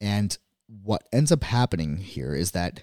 And 0.00 0.36
what 0.66 1.08
ends 1.12 1.32
up 1.32 1.44
happening 1.44 1.98
here 1.98 2.34
is 2.34 2.52
that 2.52 2.82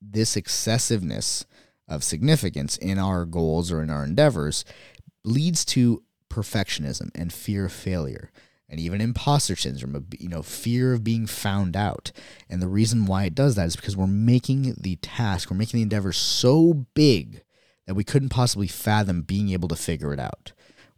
this 0.00 0.36
excessiveness 0.36 1.44
of 1.88 2.04
significance 2.04 2.76
in 2.76 2.98
our 2.98 3.24
goals 3.24 3.70
or 3.70 3.82
in 3.82 3.90
our 3.90 4.04
endeavors 4.04 4.64
leads 5.24 5.64
to 5.64 6.02
perfectionism 6.30 7.10
and 7.14 7.32
fear 7.32 7.66
of 7.66 7.72
failure 7.72 8.30
and 8.72 8.80
even 8.80 9.02
imposter 9.02 9.54
syndrome 9.54 9.94
of 9.94 10.06
you 10.18 10.30
know 10.30 10.42
fear 10.42 10.94
of 10.94 11.04
being 11.04 11.26
found 11.26 11.76
out. 11.76 12.10
And 12.48 12.62
the 12.62 12.68
reason 12.68 13.04
why 13.04 13.24
it 13.24 13.34
does 13.34 13.54
that 13.54 13.66
is 13.66 13.76
because 13.76 13.96
we're 13.96 14.06
making 14.06 14.74
the 14.80 14.96
task 14.96 15.50
we're 15.50 15.58
making 15.58 15.78
the 15.78 15.82
endeavor 15.82 16.12
so 16.12 16.86
big 16.94 17.42
that 17.86 17.94
we 17.94 18.02
couldn't 18.02 18.30
possibly 18.30 18.66
fathom 18.66 19.22
being 19.22 19.50
able 19.50 19.68
to 19.68 19.76
figure 19.76 20.14
it 20.14 20.18
out. 20.18 20.52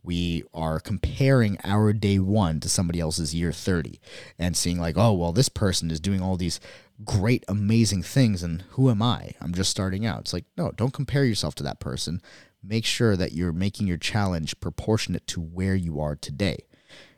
We 0.05 0.45
are 0.55 0.79
comparing 0.79 1.59
our 1.65 1.93
day 1.93 2.21
one 2.21 2.61
to 2.61 2.69
somebody 2.69 3.01
else's 3.01 3.35
year 3.35 3.51
30 3.51 3.99
and 4.39 4.57
seeing 4.57 4.79
like 4.79 4.97
oh 4.97 5.13
well 5.13 5.33
this 5.33 5.49
person 5.49 5.91
is 5.91 5.99
doing 5.99 6.23
all 6.23 6.37
these 6.37 6.61
great 7.05 7.45
amazing 7.49 8.05
things 8.05 8.45
and 8.45 8.63
who 8.71 8.89
am 8.89 9.03
i? 9.03 9.33
I'm 9.41 9.53
just 9.53 9.71
starting 9.71 10.07
out. 10.07 10.21
It's 10.21 10.33
like 10.33 10.45
no 10.57 10.71
don't 10.71 10.95
compare 10.95 11.25
yourself 11.25 11.57
to 11.57 11.65
that 11.65 11.81
person. 11.81 12.23
Make 12.63 12.85
sure 12.85 13.17
that 13.17 13.33
you're 13.33 13.53
making 13.53 13.89
your 13.89 13.99
challenge 13.99 14.61
proportionate 14.61 15.27
to 15.27 15.41
where 15.41 15.75
you 15.75 16.01
are 16.01 16.15
today 16.15 16.59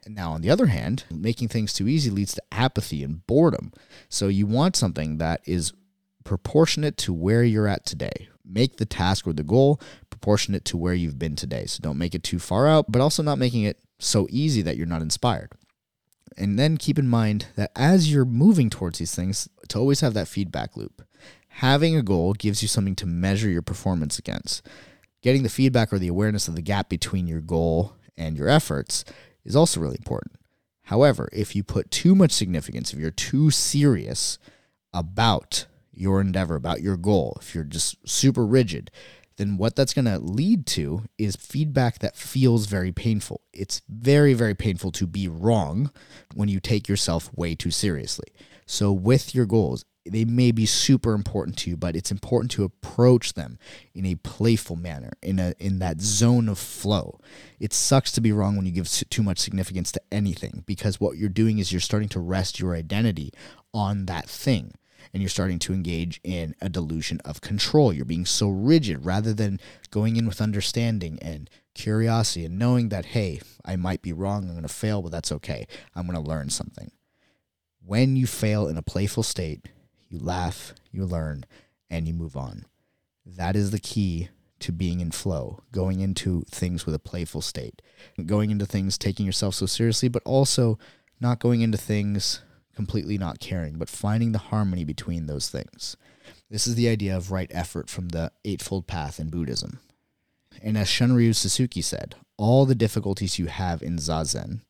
now 0.06 0.32
on 0.32 0.40
the 0.40 0.50
other 0.50 0.66
hand 0.66 1.04
making 1.10 1.48
things 1.48 1.72
too 1.72 1.88
easy 1.88 2.10
leads 2.10 2.34
to 2.34 2.42
apathy 2.52 3.02
and 3.02 3.26
boredom 3.26 3.72
so 4.08 4.28
you 4.28 4.46
want 4.46 4.76
something 4.76 5.18
that 5.18 5.40
is 5.46 5.72
proportionate 6.24 6.96
to 6.96 7.12
where 7.12 7.42
you're 7.42 7.68
at 7.68 7.84
today 7.84 8.28
make 8.48 8.76
the 8.76 8.86
task 8.86 9.26
or 9.26 9.32
the 9.32 9.42
goal 9.42 9.80
proportionate 10.10 10.64
to 10.66 10.76
where 10.76 10.94
you've 10.94 11.18
been 11.18 11.36
today. 11.36 11.66
So 11.66 11.80
don't 11.82 11.98
make 11.98 12.14
it 12.14 12.22
too 12.22 12.38
far 12.38 12.66
out, 12.66 12.90
but 12.90 13.02
also 13.02 13.22
not 13.22 13.38
making 13.38 13.64
it 13.64 13.78
so 13.98 14.26
easy 14.30 14.62
that 14.62 14.76
you're 14.76 14.86
not 14.86 15.02
inspired. 15.02 15.52
And 16.36 16.58
then 16.58 16.76
keep 16.76 16.98
in 16.98 17.08
mind 17.08 17.46
that 17.56 17.72
as 17.76 18.10
you're 18.10 18.24
moving 18.24 18.70
towards 18.70 18.98
these 18.98 19.14
things, 19.14 19.48
to 19.68 19.78
always 19.78 20.00
have 20.00 20.14
that 20.14 20.28
feedback 20.28 20.76
loop. 20.76 21.02
Having 21.48 21.96
a 21.96 22.02
goal 22.02 22.34
gives 22.34 22.60
you 22.60 22.68
something 22.68 22.94
to 22.96 23.06
measure 23.06 23.48
your 23.48 23.62
performance 23.62 24.18
against. 24.18 24.66
Getting 25.22 25.42
the 25.42 25.48
feedback 25.48 25.92
or 25.92 25.98
the 25.98 26.08
awareness 26.08 26.48
of 26.48 26.54
the 26.54 26.62
gap 26.62 26.88
between 26.88 27.26
your 27.26 27.40
goal 27.40 27.94
and 28.16 28.36
your 28.36 28.48
efforts 28.48 29.04
is 29.46 29.56
also 29.56 29.80
really 29.80 29.96
important. 29.98 30.36
However, 30.84 31.28
if 31.32 31.56
you 31.56 31.64
put 31.64 31.90
too 31.90 32.14
much 32.14 32.32
significance, 32.32 32.92
if 32.92 32.98
you're 32.98 33.10
too 33.10 33.50
serious 33.50 34.38
about 34.92 35.66
your 35.92 36.20
endeavor, 36.20 36.54
about 36.54 36.82
your 36.82 36.96
goal, 36.96 37.36
if 37.40 37.54
you're 37.54 37.64
just 37.64 37.96
super 38.08 38.46
rigid, 38.46 38.90
then 39.36 39.56
what 39.56 39.76
that's 39.76 39.92
going 39.92 40.04
to 40.06 40.18
lead 40.18 40.66
to 40.66 41.02
is 41.18 41.36
feedback 41.36 41.98
that 41.98 42.16
feels 42.16 42.66
very 42.66 42.92
painful. 42.92 43.42
It's 43.52 43.82
very, 43.88 44.32
very 44.32 44.54
painful 44.54 44.92
to 44.92 45.06
be 45.06 45.28
wrong 45.28 45.90
when 46.34 46.48
you 46.48 46.60
take 46.60 46.88
yourself 46.88 47.30
way 47.34 47.54
too 47.54 47.70
seriously. 47.70 48.28
So, 48.66 48.92
with 48.92 49.34
your 49.34 49.46
goals, 49.46 49.84
they 50.08 50.24
may 50.24 50.52
be 50.52 50.66
super 50.66 51.14
important 51.14 51.56
to 51.58 51.70
you, 51.70 51.76
but 51.76 51.96
it's 51.96 52.10
important 52.10 52.50
to 52.52 52.64
approach 52.64 53.34
them 53.34 53.58
in 53.94 54.06
a 54.06 54.14
playful 54.16 54.76
manner, 54.76 55.12
in 55.22 55.38
a 55.38 55.54
in 55.58 55.78
that 55.80 56.00
zone 56.00 56.48
of 56.48 56.58
flow. 56.58 57.18
It 57.58 57.72
sucks 57.72 58.12
to 58.12 58.20
be 58.20 58.32
wrong 58.32 58.56
when 58.56 58.66
you 58.66 58.72
give 58.72 58.88
too 59.10 59.22
much 59.22 59.38
significance 59.38 59.92
to 59.92 60.00
anything 60.10 60.64
because 60.66 61.00
what 61.00 61.16
you're 61.16 61.28
doing 61.28 61.58
is 61.58 61.72
you're 61.72 61.80
starting 61.80 62.08
to 62.10 62.20
rest 62.20 62.60
your 62.60 62.74
identity 62.74 63.32
on 63.72 64.06
that 64.06 64.28
thing 64.28 64.72
and 65.12 65.22
you're 65.22 65.30
starting 65.30 65.58
to 65.60 65.72
engage 65.72 66.20
in 66.24 66.54
a 66.60 66.68
delusion 66.68 67.20
of 67.24 67.40
control. 67.40 67.92
You're 67.92 68.04
being 68.04 68.26
so 68.26 68.48
rigid 68.48 69.04
rather 69.04 69.32
than 69.32 69.60
going 69.90 70.16
in 70.16 70.26
with 70.26 70.40
understanding 70.40 71.18
and 71.22 71.48
curiosity 71.74 72.44
and 72.44 72.58
knowing 72.58 72.88
that, 72.88 73.06
hey, 73.06 73.40
I 73.64 73.76
might 73.76 74.02
be 74.02 74.12
wrong, 74.12 74.44
I'm 74.44 74.50
going 74.50 74.62
to 74.62 74.68
fail, 74.68 75.02
but 75.02 75.12
that's 75.12 75.32
okay. 75.32 75.66
I'm 75.94 76.06
going 76.06 76.22
to 76.22 76.28
learn 76.28 76.50
something. 76.50 76.90
When 77.84 78.16
you 78.16 78.26
fail 78.26 78.66
in 78.66 78.76
a 78.76 78.82
playful 78.82 79.22
state, 79.22 79.66
you 80.08 80.18
laugh, 80.18 80.74
you 80.92 81.04
learn, 81.04 81.44
and 81.90 82.06
you 82.06 82.14
move 82.14 82.36
on. 82.36 82.66
That 83.24 83.56
is 83.56 83.70
the 83.70 83.80
key 83.80 84.28
to 84.60 84.72
being 84.72 85.00
in 85.00 85.10
flow, 85.10 85.60
going 85.72 86.00
into 86.00 86.42
things 86.50 86.86
with 86.86 86.94
a 86.94 87.00
playful 87.00 87.42
state, 87.42 87.82
going 88.24 88.50
into 88.50 88.66
things 88.66 88.96
taking 88.96 89.26
yourself 89.26 89.54
so 89.54 89.66
seriously, 89.66 90.08
but 90.08 90.22
also 90.24 90.78
not 91.20 91.40
going 91.40 91.60
into 91.60 91.78
things 91.78 92.40
completely 92.74 93.18
not 93.18 93.40
caring, 93.40 93.78
but 93.78 93.88
finding 93.88 94.32
the 94.32 94.38
harmony 94.38 94.84
between 94.84 95.26
those 95.26 95.48
things. 95.48 95.96
This 96.50 96.66
is 96.66 96.74
the 96.74 96.88
idea 96.88 97.16
of 97.16 97.32
right 97.32 97.50
effort 97.52 97.88
from 97.88 98.10
the 98.10 98.30
Eightfold 98.44 98.86
Path 98.86 99.18
in 99.18 99.30
Buddhism. 99.30 99.80
And 100.62 100.78
as 100.78 100.88
Shunryu 100.88 101.34
Suzuki 101.34 101.82
said, 101.82 102.14
all 102.36 102.66
the 102.66 102.74
difficulties 102.74 103.38
you 103.38 103.46
have 103.46 103.82
in 103.82 103.96
Zazen, 103.96 104.60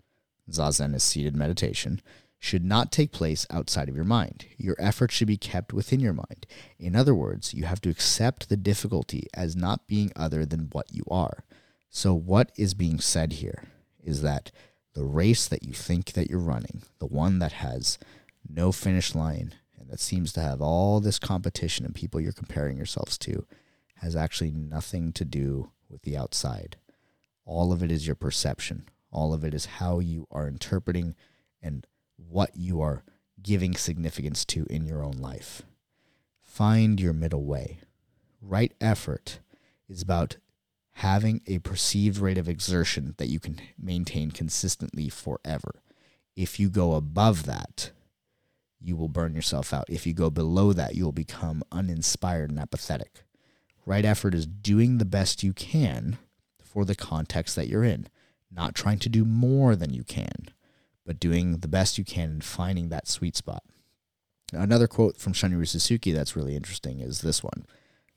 Zazen 0.50 0.94
is 0.94 1.02
seated 1.02 1.36
meditation, 1.36 2.00
should 2.46 2.64
not 2.64 2.92
take 2.92 3.10
place 3.10 3.44
outside 3.50 3.88
of 3.88 3.96
your 3.96 4.04
mind. 4.04 4.46
Your 4.56 4.76
effort 4.78 5.10
should 5.10 5.26
be 5.26 5.36
kept 5.36 5.72
within 5.72 5.98
your 5.98 6.12
mind. 6.12 6.46
In 6.78 6.94
other 6.94 7.14
words, 7.14 7.52
you 7.52 7.64
have 7.64 7.80
to 7.80 7.90
accept 7.90 8.48
the 8.48 8.56
difficulty 8.56 9.26
as 9.34 9.56
not 9.56 9.88
being 9.88 10.12
other 10.14 10.46
than 10.46 10.68
what 10.70 10.86
you 10.92 11.02
are. 11.10 11.44
So, 11.90 12.14
what 12.14 12.52
is 12.56 12.72
being 12.72 13.00
said 13.00 13.34
here 13.34 13.64
is 14.00 14.22
that 14.22 14.52
the 14.94 15.02
race 15.02 15.48
that 15.48 15.64
you 15.64 15.72
think 15.72 16.12
that 16.12 16.30
you're 16.30 16.38
running, 16.38 16.82
the 17.00 17.06
one 17.06 17.40
that 17.40 17.52
has 17.52 17.98
no 18.48 18.70
finish 18.70 19.12
line 19.12 19.54
and 19.76 19.90
that 19.90 19.98
seems 19.98 20.32
to 20.34 20.40
have 20.40 20.62
all 20.62 21.00
this 21.00 21.18
competition 21.18 21.84
and 21.84 21.96
people 21.96 22.20
you're 22.20 22.32
comparing 22.32 22.76
yourselves 22.76 23.18
to, 23.18 23.44
has 23.96 24.14
actually 24.14 24.52
nothing 24.52 25.12
to 25.14 25.24
do 25.24 25.72
with 25.90 26.02
the 26.02 26.16
outside. 26.16 26.76
All 27.44 27.72
of 27.72 27.82
it 27.82 27.90
is 27.90 28.06
your 28.06 28.16
perception. 28.16 28.88
All 29.10 29.34
of 29.34 29.44
it 29.44 29.52
is 29.52 29.66
how 29.66 29.98
you 29.98 30.28
are 30.30 30.46
interpreting 30.46 31.16
and 31.60 31.84
what 32.16 32.56
you 32.56 32.80
are 32.80 33.02
giving 33.42 33.74
significance 33.74 34.44
to 34.44 34.66
in 34.68 34.84
your 34.84 35.04
own 35.04 35.18
life. 35.18 35.62
Find 36.42 37.00
your 37.00 37.12
middle 37.12 37.44
way. 37.44 37.78
Right 38.40 38.72
effort 38.80 39.40
is 39.88 40.02
about 40.02 40.36
having 40.94 41.42
a 41.46 41.58
perceived 41.58 42.18
rate 42.18 42.38
of 42.38 42.48
exertion 42.48 43.14
that 43.18 43.28
you 43.28 43.38
can 43.38 43.60
maintain 43.78 44.30
consistently 44.30 45.08
forever. 45.08 45.82
If 46.34 46.58
you 46.58 46.70
go 46.70 46.94
above 46.94 47.44
that, 47.44 47.90
you 48.80 48.96
will 48.96 49.08
burn 49.08 49.34
yourself 49.34 49.74
out. 49.74 49.84
If 49.88 50.06
you 50.06 50.14
go 50.14 50.30
below 50.30 50.72
that, 50.72 50.94
you 50.94 51.04
will 51.04 51.12
become 51.12 51.62
uninspired 51.70 52.50
and 52.50 52.58
apathetic. 52.58 53.24
Right 53.84 54.04
effort 54.04 54.34
is 54.34 54.46
doing 54.46 54.98
the 54.98 55.04
best 55.04 55.42
you 55.42 55.52
can 55.52 56.18
for 56.62 56.84
the 56.84 56.94
context 56.94 57.56
that 57.56 57.68
you're 57.68 57.84
in, 57.84 58.08
not 58.50 58.74
trying 58.74 58.98
to 59.00 59.08
do 59.08 59.24
more 59.24 59.76
than 59.76 59.92
you 59.92 60.02
can, 60.02 60.48
but 61.06 61.20
doing 61.20 61.58
the 61.58 61.68
best 61.68 61.96
you 61.96 62.04
can 62.04 62.30
and 62.30 62.44
finding 62.44 62.88
that 62.88 63.08
sweet 63.08 63.36
spot. 63.36 63.62
Another 64.52 64.86
quote 64.86 65.16
from 65.16 65.32
Shunryu 65.32 65.66
Suzuki 65.66 66.12
that's 66.12 66.36
really 66.36 66.56
interesting 66.56 67.00
is 67.00 67.20
this 67.20 67.42
one. 67.42 67.64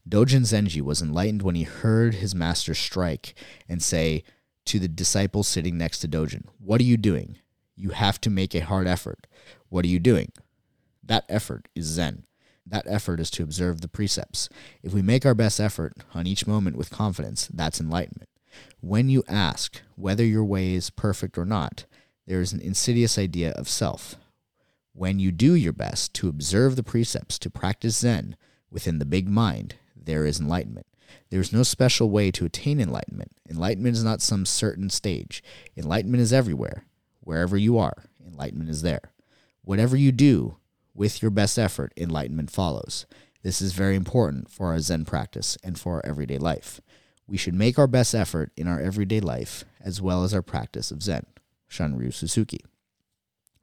Dogen 0.07 0.41
Zenji 0.41 0.81
was 0.81 1.01
enlightened 1.01 1.43
when 1.43 1.55
he 1.55 1.63
heard 1.63 2.15
his 2.15 2.33
master 2.33 2.73
strike 2.73 3.35
and 3.67 3.81
say 3.81 4.23
to 4.65 4.79
the 4.79 4.87
disciple 4.87 5.43
sitting 5.43 5.77
next 5.77 5.99
to 5.99 6.07
Dojin, 6.07 6.45
What 6.59 6.81
are 6.81 6.85
you 6.85 6.97
doing? 6.97 7.37
You 7.75 7.91
have 7.91 8.19
to 8.21 8.29
make 8.29 8.53
a 8.53 8.59
hard 8.65 8.87
effort. 8.87 9.27
What 9.69 9.85
are 9.85 9.89
you 9.89 9.99
doing? 9.99 10.31
That 11.03 11.25
effort 11.29 11.67
is 11.75 11.85
Zen. 11.85 12.25
That 12.65 12.85
effort 12.87 13.19
is 13.19 13.31
to 13.31 13.43
observe 13.43 13.81
the 13.81 13.87
precepts. 13.87 14.49
If 14.83 14.93
we 14.93 15.01
make 15.01 15.25
our 15.25 15.33
best 15.33 15.59
effort 15.59 15.93
on 16.13 16.27
each 16.27 16.45
moment 16.45 16.75
with 16.75 16.91
confidence, 16.91 17.47
that's 17.47 17.79
enlightenment. 17.79 18.29
When 18.79 19.09
you 19.09 19.23
ask 19.27 19.81
whether 19.95 20.23
your 20.23 20.43
way 20.43 20.73
is 20.73 20.89
perfect 20.89 21.37
or 21.37 21.45
not, 21.45 21.85
there 22.29 22.41
is 22.41 22.53
an 22.53 22.61
insidious 22.61 23.17
idea 23.17 23.49
of 23.53 23.67
self. 23.67 24.15
When 24.93 25.19
you 25.19 25.31
do 25.31 25.55
your 25.55 25.73
best 25.73 26.13
to 26.13 26.29
observe 26.29 26.75
the 26.75 26.83
precepts, 26.83 27.39
to 27.39 27.49
practice 27.49 27.97
Zen 27.97 28.35
within 28.69 28.99
the 28.99 29.05
big 29.05 29.27
mind, 29.27 29.77
there 29.95 30.27
is 30.27 30.39
enlightenment. 30.39 30.85
There 31.31 31.39
is 31.39 31.51
no 31.51 31.63
special 31.63 32.11
way 32.11 32.29
to 32.29 32.45
attain 32.45 32.79
enlightenment. 32.79 33.31
Enlightenment 33.49 33.95
is 33.95 34.03
not 34.03 34.21
some 34.21 34.45
certain 34.45 34.91
stage. 34.91 35.41
Enlightenment 35.75 36.21
is 36.21 36.31
everywhere. 36.31 36.83
Wherever 37.21 37.57
you 37.57 37.79
are, 37.79 38.03
enlightenment 38.23 38.69
is 38.69 38.83
there. 38.83 39.11
Whatever 39.63 39.97
you 39.97 40.11
do 40.11 40.57
with 40.93 41.23
your 41.23 41.31
best 41.31 41.57
effort, 41.57 41.93
enlightenment 41.97 42.51
follows. 42.51 43.07
This 43.41 43.59
is 43.59 43.73
very 43.73 43.95
important 43.95 44.51
for 44.51 44.67
our 44.67 44.79
Zen 44.79 45.03
practice 45.03 45.57
and 45.63 45.79
for 45.79 45.95
our 45.95 46.05
everyday 46.05 46.37
life. 46.37 46.79
We 47.27 47.37
should 47.37 47.55
make 47.55 47.79
our 47.79 47.87
best 47.87 48.13
effort 48.13 48.51
in 48.55 48.67
our 48.67 48.79
everyday 48.79 49.19
life 49.19 49.65
as 49.81 49.99
well 49.99 50.23
as 50.23 50.31
our 50.31 50.43
practice 50.43 50.91
of 50.91 51.01
Zen. 51.01 51.25
Shunryu 51.69 52.13
Suzuki. 52.13 52.59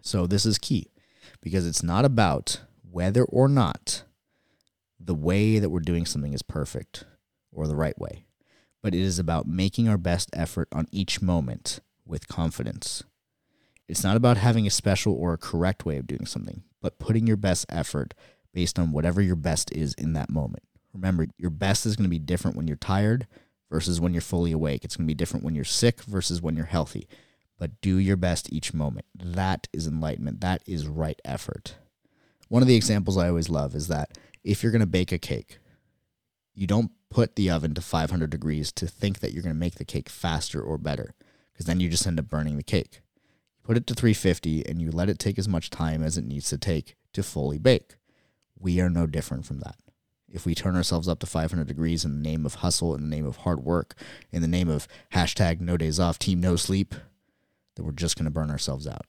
So, 0.02 0.26
this 0.26 0.46
is 0.46 0.58
key 0.58 0.90
because 1.40 1.66
it's 1.66 1.82
not 1.82 2.04
about 2.04 2.60
whether 2.90 3.24
or 3.24 3.48
not 3.48 4.04
the 4.98 5.14
way 5.14 5.58
that 5.58 5.70
we're 5.70 5.80
doing 5.80 6.06
something 6.06 6.32
is 6.32 6.42
perfect 6.42 7.04
or 7.52 7.66
the 7.66 7.76
right 7.76 7.98
way, 7.98 8.26
but 8.82 8.94
it 8.94 9.00
is 9.00 9.18
about 9.18 9.46
making 9.46 9.88
our 9.88 9.98
best 9.98 10.30
effort 10.32 10.68
on 10.72 10.86
each 10.90 11.20
moment 11.20 11.80
with 12.06 12.28
confidence. 12.28 13.02
It's 13.88 14.04
not 14.04 14.16
about 14.16 14.36
having 14.36 14.66
a 14.66 14.70
special 14.70 15.14
or 15.14 15.32
a 15.32 15.38
correct 15.38 15.84
way 15.84 15.96
of 15.96 16.06
doing 16.06 16.26
something, 16.26 16.62
but 16.80 16.98
putting 16.98 17.26
your 17.26 17.36
best 17.36 17.66
effort 17.68 18.14
based 18.52 18.78
on 18.78 18.92
whatever 18.92 19.20
your 19.20 19.36
best 19.36 19.70
is 19.72 19.94
in 19.94 20.14
that 20.14 20.30
moment. 20.30 20.64
Remember, 20.94 21.26
your 21.36 21.50
best 21.50 21.84
is 21.86 21.94
going 21.94 22.06
to 22.06 22.10
be 22.10 22.18
different 22.18 22.56
when 22.56 22.66
you're 22.66 22.76
tired 22.76 23.26
versus 23.70 24.00
when 24.00 24.14
you're 24.14 24.22
fully 24.22 24.52
awake. 24.52 24.84
It's 24.84 24.96
going 24.96 25.06
to 25.06 25.10
be 25.10 25.14
different 25.14 25.44
when 25.44 25.54
you're 25.54 25.64
sick 25.64 26.02
versus 26.02 26.40
when 26.40 26.56
you're 26.56 26.66
healthy. 26.66 27.06
But 27.58 27.80
do 27.80 27.96
your 27.96 28.16
best 28.16 28.52
each 28.52 28.74
moment. 28.74 29.06
That 29.14 29.68
is 29.72 29.86
enlightenment. 29.86 30.40
That 30.40 30.62
is 30.66 30.86
right 30.86 31.20
effort. 31.24 31.76
One 32.48 32.62
of 32.62 32.68
the 32.68 32.76
examples 32.76 33.16
I 33.16 33.28
always 33.28 33.48
love 33.48 33.74
is 33.74 33.88
that 33.88 34.18
if 34.44 34.62
you're 34.62 34.72
going 34.72 34.80
to 34.80 34.86
bake 34.86 35.10
a 35.10 35.18
cake, 35.18 35.58
you 36.54 36.66
don't 36.66 36.90
put 37.10 37.36
the 37.36 37.50
oven 37.50 37.74
to 37.74 37.80
500 37.80 38.30
degrees 38.30 38.72
to 38.72 38.86
think 38.86 39.20
that 39.20 39.32
you're 39.32 39.42
going 39.42 39.54
to 39.54 39.58
make 39.58 39.76
the 39.76 39.84
cake 39.84 40.08
faster 40.08 40.60
or 40.60 40.78
better 40.78 41.14
because 41.52 41.66
then 41.66 41.80
you 41.80 41.88
just 41.88 42.06
end 42.06 42.18
up 42.18 42.28
burning 42.28 42.56
the 42.56 42.62
cake. 42.62 43.00
You 43.56 43.62
put 43.64 43.76
it 43.76 43.86
to 43.86 43.94
350 43.94 44.66
and 44.68 44.80
you 44.80 44.90
let 44.90 45.08
it 45.08 45.18
take 45.18 45.38
as 45.38 45.48
much 45.48 45.70
time 45.70 46.02
as 46.02 46.18
it 46.18 46.24
needs 46.24 46.48
to 46.50 46.58
take 46.58 46.96
to 47.14 47.22
fully 47.22 47.58
bake. 47.58 47.96
We 48.58 48.80
are 48.80 48.90
no 48.90 49.06
different 49.06 49.46
from 49.46 49.60
that. 49.60 49.76
If 50.28 50.44
we 50.44 50.54
turn 50.54 50.76
ourselves 50.76 51.08
up 51.08 51.20
to 51.20 51.26
500 51.26 51.66
degrees 51.66 52.04
in 52.04 52.22
the 52.22 52.28
name 52.28 52.44
of 52.44 52.56
hustle, 52.56 52.94
in 52.94 53.02
the 53.02 53.16
name 53.16 53.26
of 53.26 53.38
hard 53.38 53.64
work, 53.64 53.94
in 54.32 54.42
the 54.42 54.48
name 54.48 54.68
of 54.68 54.86
hashtag 55.12 55.60
no 55.60 55.76
days 55.76 55.98
off, 55.98 56.18
team 56.18 56.40
no 56.40 56.56
sleep, 56.56 56.94
then 57.76 57.86
we're 57.86 57.92
just 57.92 58.16
going 58.16 58.24
to 58.24 58.30
burn 58.30 58.50
ourselves 58.50 58.86
out. 58.86 59.06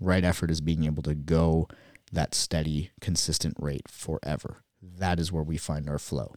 Right 0.00 0.24
effort 0.24 0.50
is 0.50 0.60
being 0.60 0.84
able 0.84 1.02
to 1.02 1.14
go 1.14 1.68
that 2.12 2.34
steady, 2.34 2.90
consistent 3.00 3.54
rate 3.58 3.88
forever. 3.88 4.62
That 4.82 5.20
is 5.20 5.30
where 5.30 5.42
we 5.42 5.58
find 5.58 5.88
our 5.88 5.98
flow. 5.98 6.34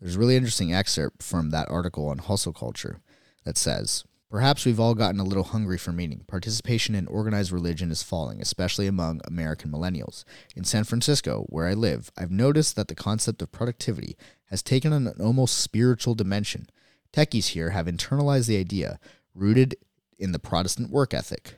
There's 0.00 0.16
a 0.16 0.18
really 0.18 0.36
interesting 0.36 0.72
excerpt 0.72 1.22
from 1.22 1.50
that 1.50 1.70
article 1.70 2.08
on 2.08 2.18
hustle 2.18 2.52
culture 2.52 3.00
that 3.44 3.58
says, 3.58 4.04
Perhaps 4.30 4.64
we've 4.64 4.78
all 4.78 4.94
gotten 4.94 5.18
a 5.18 5.24
little 5.24 5.42
hungry 5.42 5.76
for 5.76 5.90
meaning. 5.90 6.22
Participation 6.28 6.94
in 6.94 7.08
organized 7.08 7.50
religion 7.50 7.90
is 7.90 8.04
falling, 8.04 8.40
especially 8.40 8.86
among 8.86 9.20
American 9.24 9.72
millennials. 9.72 10.22
In 10.54 10.62
San 10.62 10.84
Francisco, 10.84 11.46
where 11.48 11.66
I 11.66 11.74
live, 11.74 12.12
I've 12.16 12.30
noticed 12.30 12.76
that 12.76 12.86
the 12.86 12.94
concept 12.94 13.42
of 13.42 13.50
productivity 13.50 14.16
has 14.46 14.62
taken 14.62 14.92
on 14.92 15.08
an 15.08 15.20
almost 15.20 15.58
spiritual 15.58 16.14
dimension. 16.14 16.68
Techies 17.12 17.48
here 17.48 17.70
have 17.70 17.86
internalized 17.86 18.46
the 18.46 18.56
idea, 18.56 19.00
rooted 19.34 19.74
in 20.20 20.32
the 20.32 20.38
Protestant 20.38 20.90
work 20.90 21.12
ethic, 21.12 21.56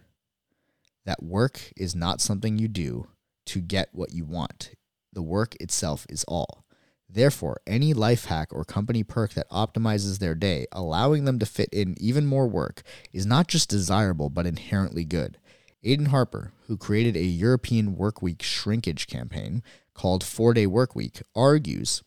that 1.04 1.22
work 1.22 1.72
is 1.76 1.94
not 1.94 2.20
something 2.20 2.58
you 2.58 2.68
do 2.68 3.08
to 3.46 3.60
get 3.60 3.88
what 3.92 4.12
you 4.12 4.24
want. 4.24 4.70
The 5.12 5.22
work 5.22 5.56
itself 5.60 6.06
is 6.08 6.24
all. 6.24 6.64
Therefore, 7.08 7.60
any 7.66 7.92
life 7.92 8.26
hack 8.26 8.48
or 8.52 8.64
company 8.64 9.04
perk 9.04 9.34
that 9.34 9.50
optimizes 9.50 10.18
their 10.18 10.34
day, 10.34 10.66
allowing 10.72 11.26
them 11.26 11.38
to 11.40 11.44
fit 11.44 11.68
in 11.70 11.94
even 12.00 12.24
more 12.24 12.46
work, 12.46 12.82
is 13.12 13.26
not 13.26 13.48
just 13.48 13.68
desirable 13.68 14.30
but 14.30 14.46
inherently 14.46 15.04
good. 15.04 15.38
Aidan 15.82 16.06
Harper, 16.06 16.52
who 16.68 16.76
created 16.78 17.16
a 17.16 17.24
European 17.24 17.96
workweek 17.96 18.40
shrinkage 18.42 19.08
campaign 19.08 19.62
called 19.92 20.24
Four 20.24 20.54
Day 20.54 20.66
Workweek, 20.66 21.22
argues 21.34 22.02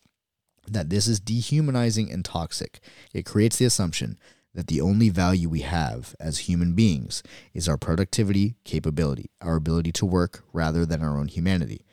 that 0.66 0.90
this 0.90 1.06
is 1.06 1.20
dehumanizing 1.20 2.10
and 2.10 2.24
toxic. 2.24 2.80
It 3.14 3.26
creates 3.26 3.58
the 3.58 3.66
assumption 3.66 4.18
that 4.56 4.68
the 4.68 4.80
only 4.80 5.10
value 5.10 5.50
we 5.50 5.60
have 5.60 6.16
as 6.18 6.38
human 6.38 6.72
beings 6.72 7.22
is 7.52 7.68
our 7.68 7.76
productivity 7.76 8.56
capability, 8.64 9.30
our 9.42 9.54
ability 9.54 9.92
to 9.92 10.06
work 10.06 10.42
rather 10.50 10.86
than 10.86 11.02
our 11.02 11.18
own 11.18 11.28
humanity. 11.28 11.84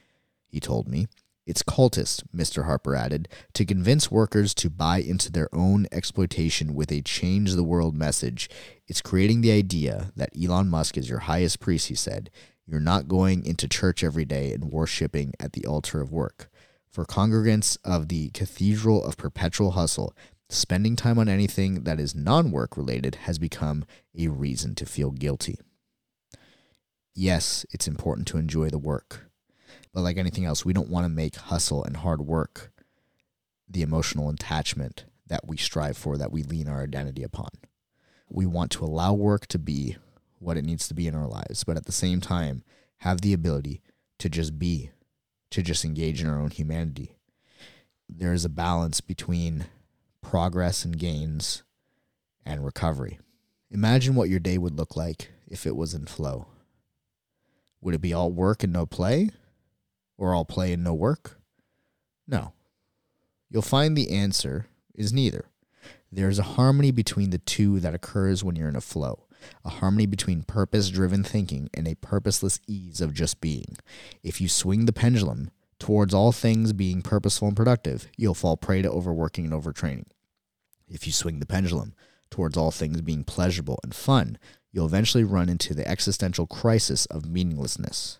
He 0.47 0.61
told 0.61 0.87
me, 0.87 1.07
it's 1.45 1.61
cultist, 1.61 2.23
Mr. 2.33 2.63
Harper 2.63 2.95
added, 2.95 3.27
to 3.53 3.65
convince 3.65 4.09
workers 4.09 4.53
to 4.53 4.69
buy 4.69 4.99
into 4.99 5.29
their 5.29 5.53
own 5.53 5.87
exploitation 5.91 6.73
with 6.73 6.89
a 6.89 7.01
change 7.01 7.53
the 7.53 7.63
world 7.63 7.97
message. 7.97 8.49
It's 8.87 9.01
creating 9.01 9.41
the 9.41 9.51
idea 9.51 10.13
that 10.15 10.31
Elon 10.41 10.69
Musk 10.69 10.97
is 10.97 11.09
your 11.09 11.19
highest 11.19 11.59
priest, 11.59 11.89
he 11.89 11.95
said. 11.95 12.31
You're 12.65 12.79
not 12.79 13.09
going 13.09 13.45
into 13.45 13.67
church 13.67 14.05
every 14.05 14.23
day 14.23 14.53
and 14.53 14.71
worshiping 14.71 15.33
at 15.37 15.51
the 15.51 15.65
altar 15.65 15.99
of 15.99 16.13
work. 16.13 16.49
For 16.89 17.05
congregants 17.05 17.77
of 17.83 18.07
the 18.07 18.29
Cathedral 18.29 19.03
of 19.03 19.17
Perpetual 19.17 19.71
Hustle, 19.71 20.15
spending 20.53 20.95
time 20.95 21.19
on 21.19 21.29
anything 21.29 21.83
that 21.83 21.99
is 21.99 22.15
non 22.15 22.51
work 22.51 22.77
related 22.77 23.15
has 23.15 23.39
become 23.39 23.85
a 24.17 24.27
reason 24.27 24.75
to 24.75 24.85
feel 24.85 25.11
guilty. 25.11 25.59
Yes, 27.15 27.65
it's 27.71 27.87
important 27.87 28.27
to 28.27 28.37
enjoy 28.37 28.69
the 28.69 28.77
work 28.77 29.29
but 29.93 30.01
like 30.01 30.17
anything 30.17 30.45
else, 30.45 30.65
we 30.65 30.73
don't 30.73 30.89
want 30.89 31.05
to 31.05 31.09
make 31.09 31.35
hustle 31.35 31.83
and 31.83 31.97
hard 31.97 32.21
work 32.21 32.71
the 33.69 33.83
emotional 33.83 34.29
attachment 34.29 35.05
that 35.27 35.47
we 35.47 35.55
strive 35.55 35.97
for, 35.97 36.17
that 36.17 36.31
we 36.31 36.43
lean 36.43 36.67
our 36.67 36.83
identity 36.83 37.23
upon. 37.23 37.49
We 38.29 38.45
want 38.45 38.71
to 38.71 38.83
allow 38.83 39.13
work 39.13 39.47
to 39.47 39.59
be 39.59 39.97
what 40.39 40.57
it 40.57 40.65
needs 40.65 40.87
to 40.87 40.93
be 40.93 41.07
in 41.07 41.15
our 41.15 41.27
lives, 41.27 41.63
but 41.63 41.77
at 41.77 41.85
the 41.85 41.91
same 41.91 42.19
time, 42.19 42.63
have 42.97 43.21
the 43.21 43.33
ability 43.33 43.81
to 44.19 44.29
just 44.29 44.59
be, 44.59 44.91
to 45.51 45.61
just 45.61 45.85
engage 45.85 46.21
in 46.21 46.27
our 46.27 46.39
own 46.39 46.49
humanity. 46.49 47.15
There 48.09 48.33
is 48.33 48.45
a 48.45 48.49
balance 48.49 48.99
between 48.99 49.65
progress 50.23 50.83
and 50.83 50.97
gains 50.97 51.61
and 52.45 52.65
recovery. 52.65 53.19
Imagine 53.69 54.15
what 54.15 54.29
your 54.29 54.39
day 54.39 54.57
would 54.57 54.75
look 54.75 54.95
like 54.95 55.31
if 55.47 55.67
it 55.67 55.75
was 55.75 55.93
in 55.93 56.07
flow. 56.07 56.47
Would 57.81 57.93
it 57.93 58.01
be 58.01 58.13
all 58.13 58.31
work 58.31 58.63
and 58.63 58.73
no 58.73 58.85
play? 58.85 59.29
or 60.17 60.33
all 60.33 60.45
play 60.45 60.73
and 60.73 60.83
no 60.83 60.93
work? 60.93 61.39
No. 62.27 62.53
You'll 63.49 63.61
find 63.61 63.95
the 63.95 64.11
answer 64.11 64.67
is 64.95 65.13
neither. 65.13 65.45
There 66.11 66.29
is 66.29 66.39
a 66.39 66.43
harmony 66.43 66.91
between 66.91 67.31
the 67.31 67.39
two 67.39 67.79
that 67.79 67.95
occurs 67.95 68.43
when 68.43 68.55
you're 68.55 68.69
in 68.69 68.75
a 68.75 68.81
flow, 68.81 69.25
a 69.65 69.69
harmony 69.69 70.05
between 70.05 70.43
purpose 70.43 70.89
driven 70.89 71.23
thinking 71.23 71.69
and 71.73 71.87
a 71.87 71.95
purposeless 71.95 72.59
ease 72.67 73.01
of 73.01 73.13
just 73.13 73.41
being. 73.41 73.77
If 74.21 74.39
you 74.39 74.47
swing 74.47 74.85
the 74.85 74.93
pendulum 74.93 75.51
towards 75.79 76.13
all 76.13 76.31
things 76.31 76.71
being 76.71 77.01
purposeful 77.01 77.49
and 77.49 77.57
productive, 77.57 78.07
you'll 78.15 78.35
fall 78.35 78.55
prey 78.55 78.81
to 78.81 78.89
overworking 78.89 79.45
and 79.45 79.53
overtraining. 79.53 80.05
If 80.87 81.07
you 81.07 81.13
swing 81.13 81.39
the 81.39 81.45
pendulum 81.45 81.93
towards 82.29 82.57
all 82.57 82.71
things 82.71 83.01
being 83.01 83.23
pleasurable 83.23 83.79
and 83.83 83.93
fun, 83.93 84.37
you'll 84.71 84.85
eventually 84.85 85.23
run 85.23 85.49
into 85.49 85.73
the 85.73 85.87
existential 85.87 86.47
crisis 86.47 87.05
of 87.07 87.29
meaninglessness 87.29 88.19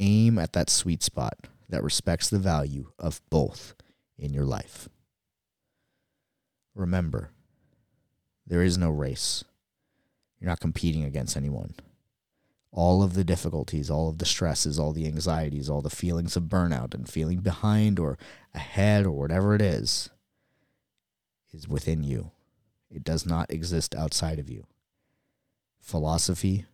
aim 0.00 0.38
at 0.38 0.54
that 0.54 0.70
sweet 0.70 1.02
spot 1.02 1.38
that 1.68 1.84
respects 1.84 2.28
the 2.28 2.38
value 2.38 2.90
of 2.98 3.20
both 3.30 3.74
in 4.18 4.32
your 4.32 4.44
life. 4.44 4.88
Remember, 6.74 7.30
there 8.46 8.62
is 8.62 8.78
no 8.78 8.90
race. 8.90 9.44
You're 10.40 10.48
not 10.48 10.60
competing 10.60 11.04
against 11.04 11.36
anyone. 11.36 11.74
All 12.72 13.02
of 13.02 13.14
the 13.14 13.24
difficulties, 13.24 13.90
all 13.90 14.08
of 14.08 14.18
the 14.18 14.24
stresses, 14.24 14.78
all 14.78 14.92
the 14.92 15.06
anxieties, 15.06 15.68
all 15.68 15.82
the 15.82 15.90
feelings 15.90 16.36
of 16.36 16.44
burnout 16.44 16.94
and 16.94 17.08
feeling 17.08 17.40
behind 17.40 17.98
or 17.98 18.16
ahead 18.54 19.04
or 19.04 19.12
whatever 19.12 19.54
it 19.54 19.60
is, 19.60 20.08
is 21.52 21.68
within 21.68 22.02
you. 22.02 22.30
It 22.90 23.04
does 23.04 23.24
not 23.24 23.50
exist 23.50 23.94
outside 23.94 24.38
of 24.38 24.50
you. 24.50 24.66
Philosophy 25.80 26.66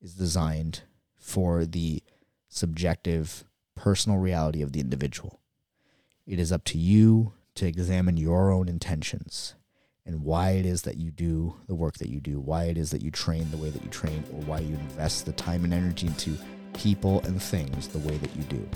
is 0.00 0.14
designed 0.14 0.82
for 1.18 1.64
the 1.64 2.02
subjective, 2.48 3.44
personal 3.74 4.18
reality 4.18 4.62
of 4.62 4.72
the 4.72 4.80
individual. 4.80 5.40
It 6.26 6.38
is 6.38 6.52
up 6.52 6.64
to 6.64 6.78
you 6.78 7.32
to 7.54 7.66
examine 7.66 8.16
your 8.16 8.50
own 8.50 8.68
intentions 8.68 9.54
and 10.04 10.24
why 10.24 10.50
it 10.50 10.66
is 10.66 10.82
that 10.82 10.96
you 10.96 11.10
do 11.10 11.56
the 11.66 11.74
work 11.74 11.98
that 11.98 12.08
you 12.08 12.20
do, 12.20 12.40
why 12.40 12.64
it 12.64 12.76
is 12.76 12.90
that 12.90 13.02
you 13.02 13.10
train 13.10 13.50
the 13.50 13.56
way 13.56 13.70
that 13.70 13.82
you 13.82 13.90
train, 13.90 14.24
or 14.32 14.40
why 14.42 14.58
you 14.58 14.74
invest 14.74 15.26
the 15.26 15.32
time 15.32 15.64
and 15.64 15.72
energy 15.72 16.08
into 16.08 16.36
people 16.74 17.20
and 17.20 17.40
things 17.40 17.88
the 17.88 17.98
way 18.00 18.16
that 18.18 18.34
you 18.34 18.42
do. 18.44 18.68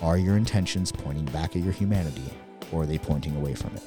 Are 0.00 0.16
your 0.16 0.36
intentions 0.36 0.92
pointing 0.92 1.26
back 1.26 1.56
at 1.56 1.62
your 1.62 1.72
humanity, 1.72 2.30
or 2.72 2.82
are 2.82 2.86
they 2.86 2.98
pointing 2.98 3.36
away 3.36 3.54
from 3.54 3.74
it? 3.76 3.82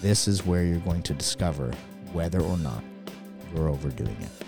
This 0.00 0.28
is 0.28 0.46
where 0.46 0.62
you're 0.62 0.78
going 0.80 1.02
to 1.02 1.14
discover 1.14 1.72
whether 2.12 2.40
or 2.40 2.56
not 2.58 2.84
you're 3.52 3.68
overdoing 3.68 4.16
it. 4.20 4.47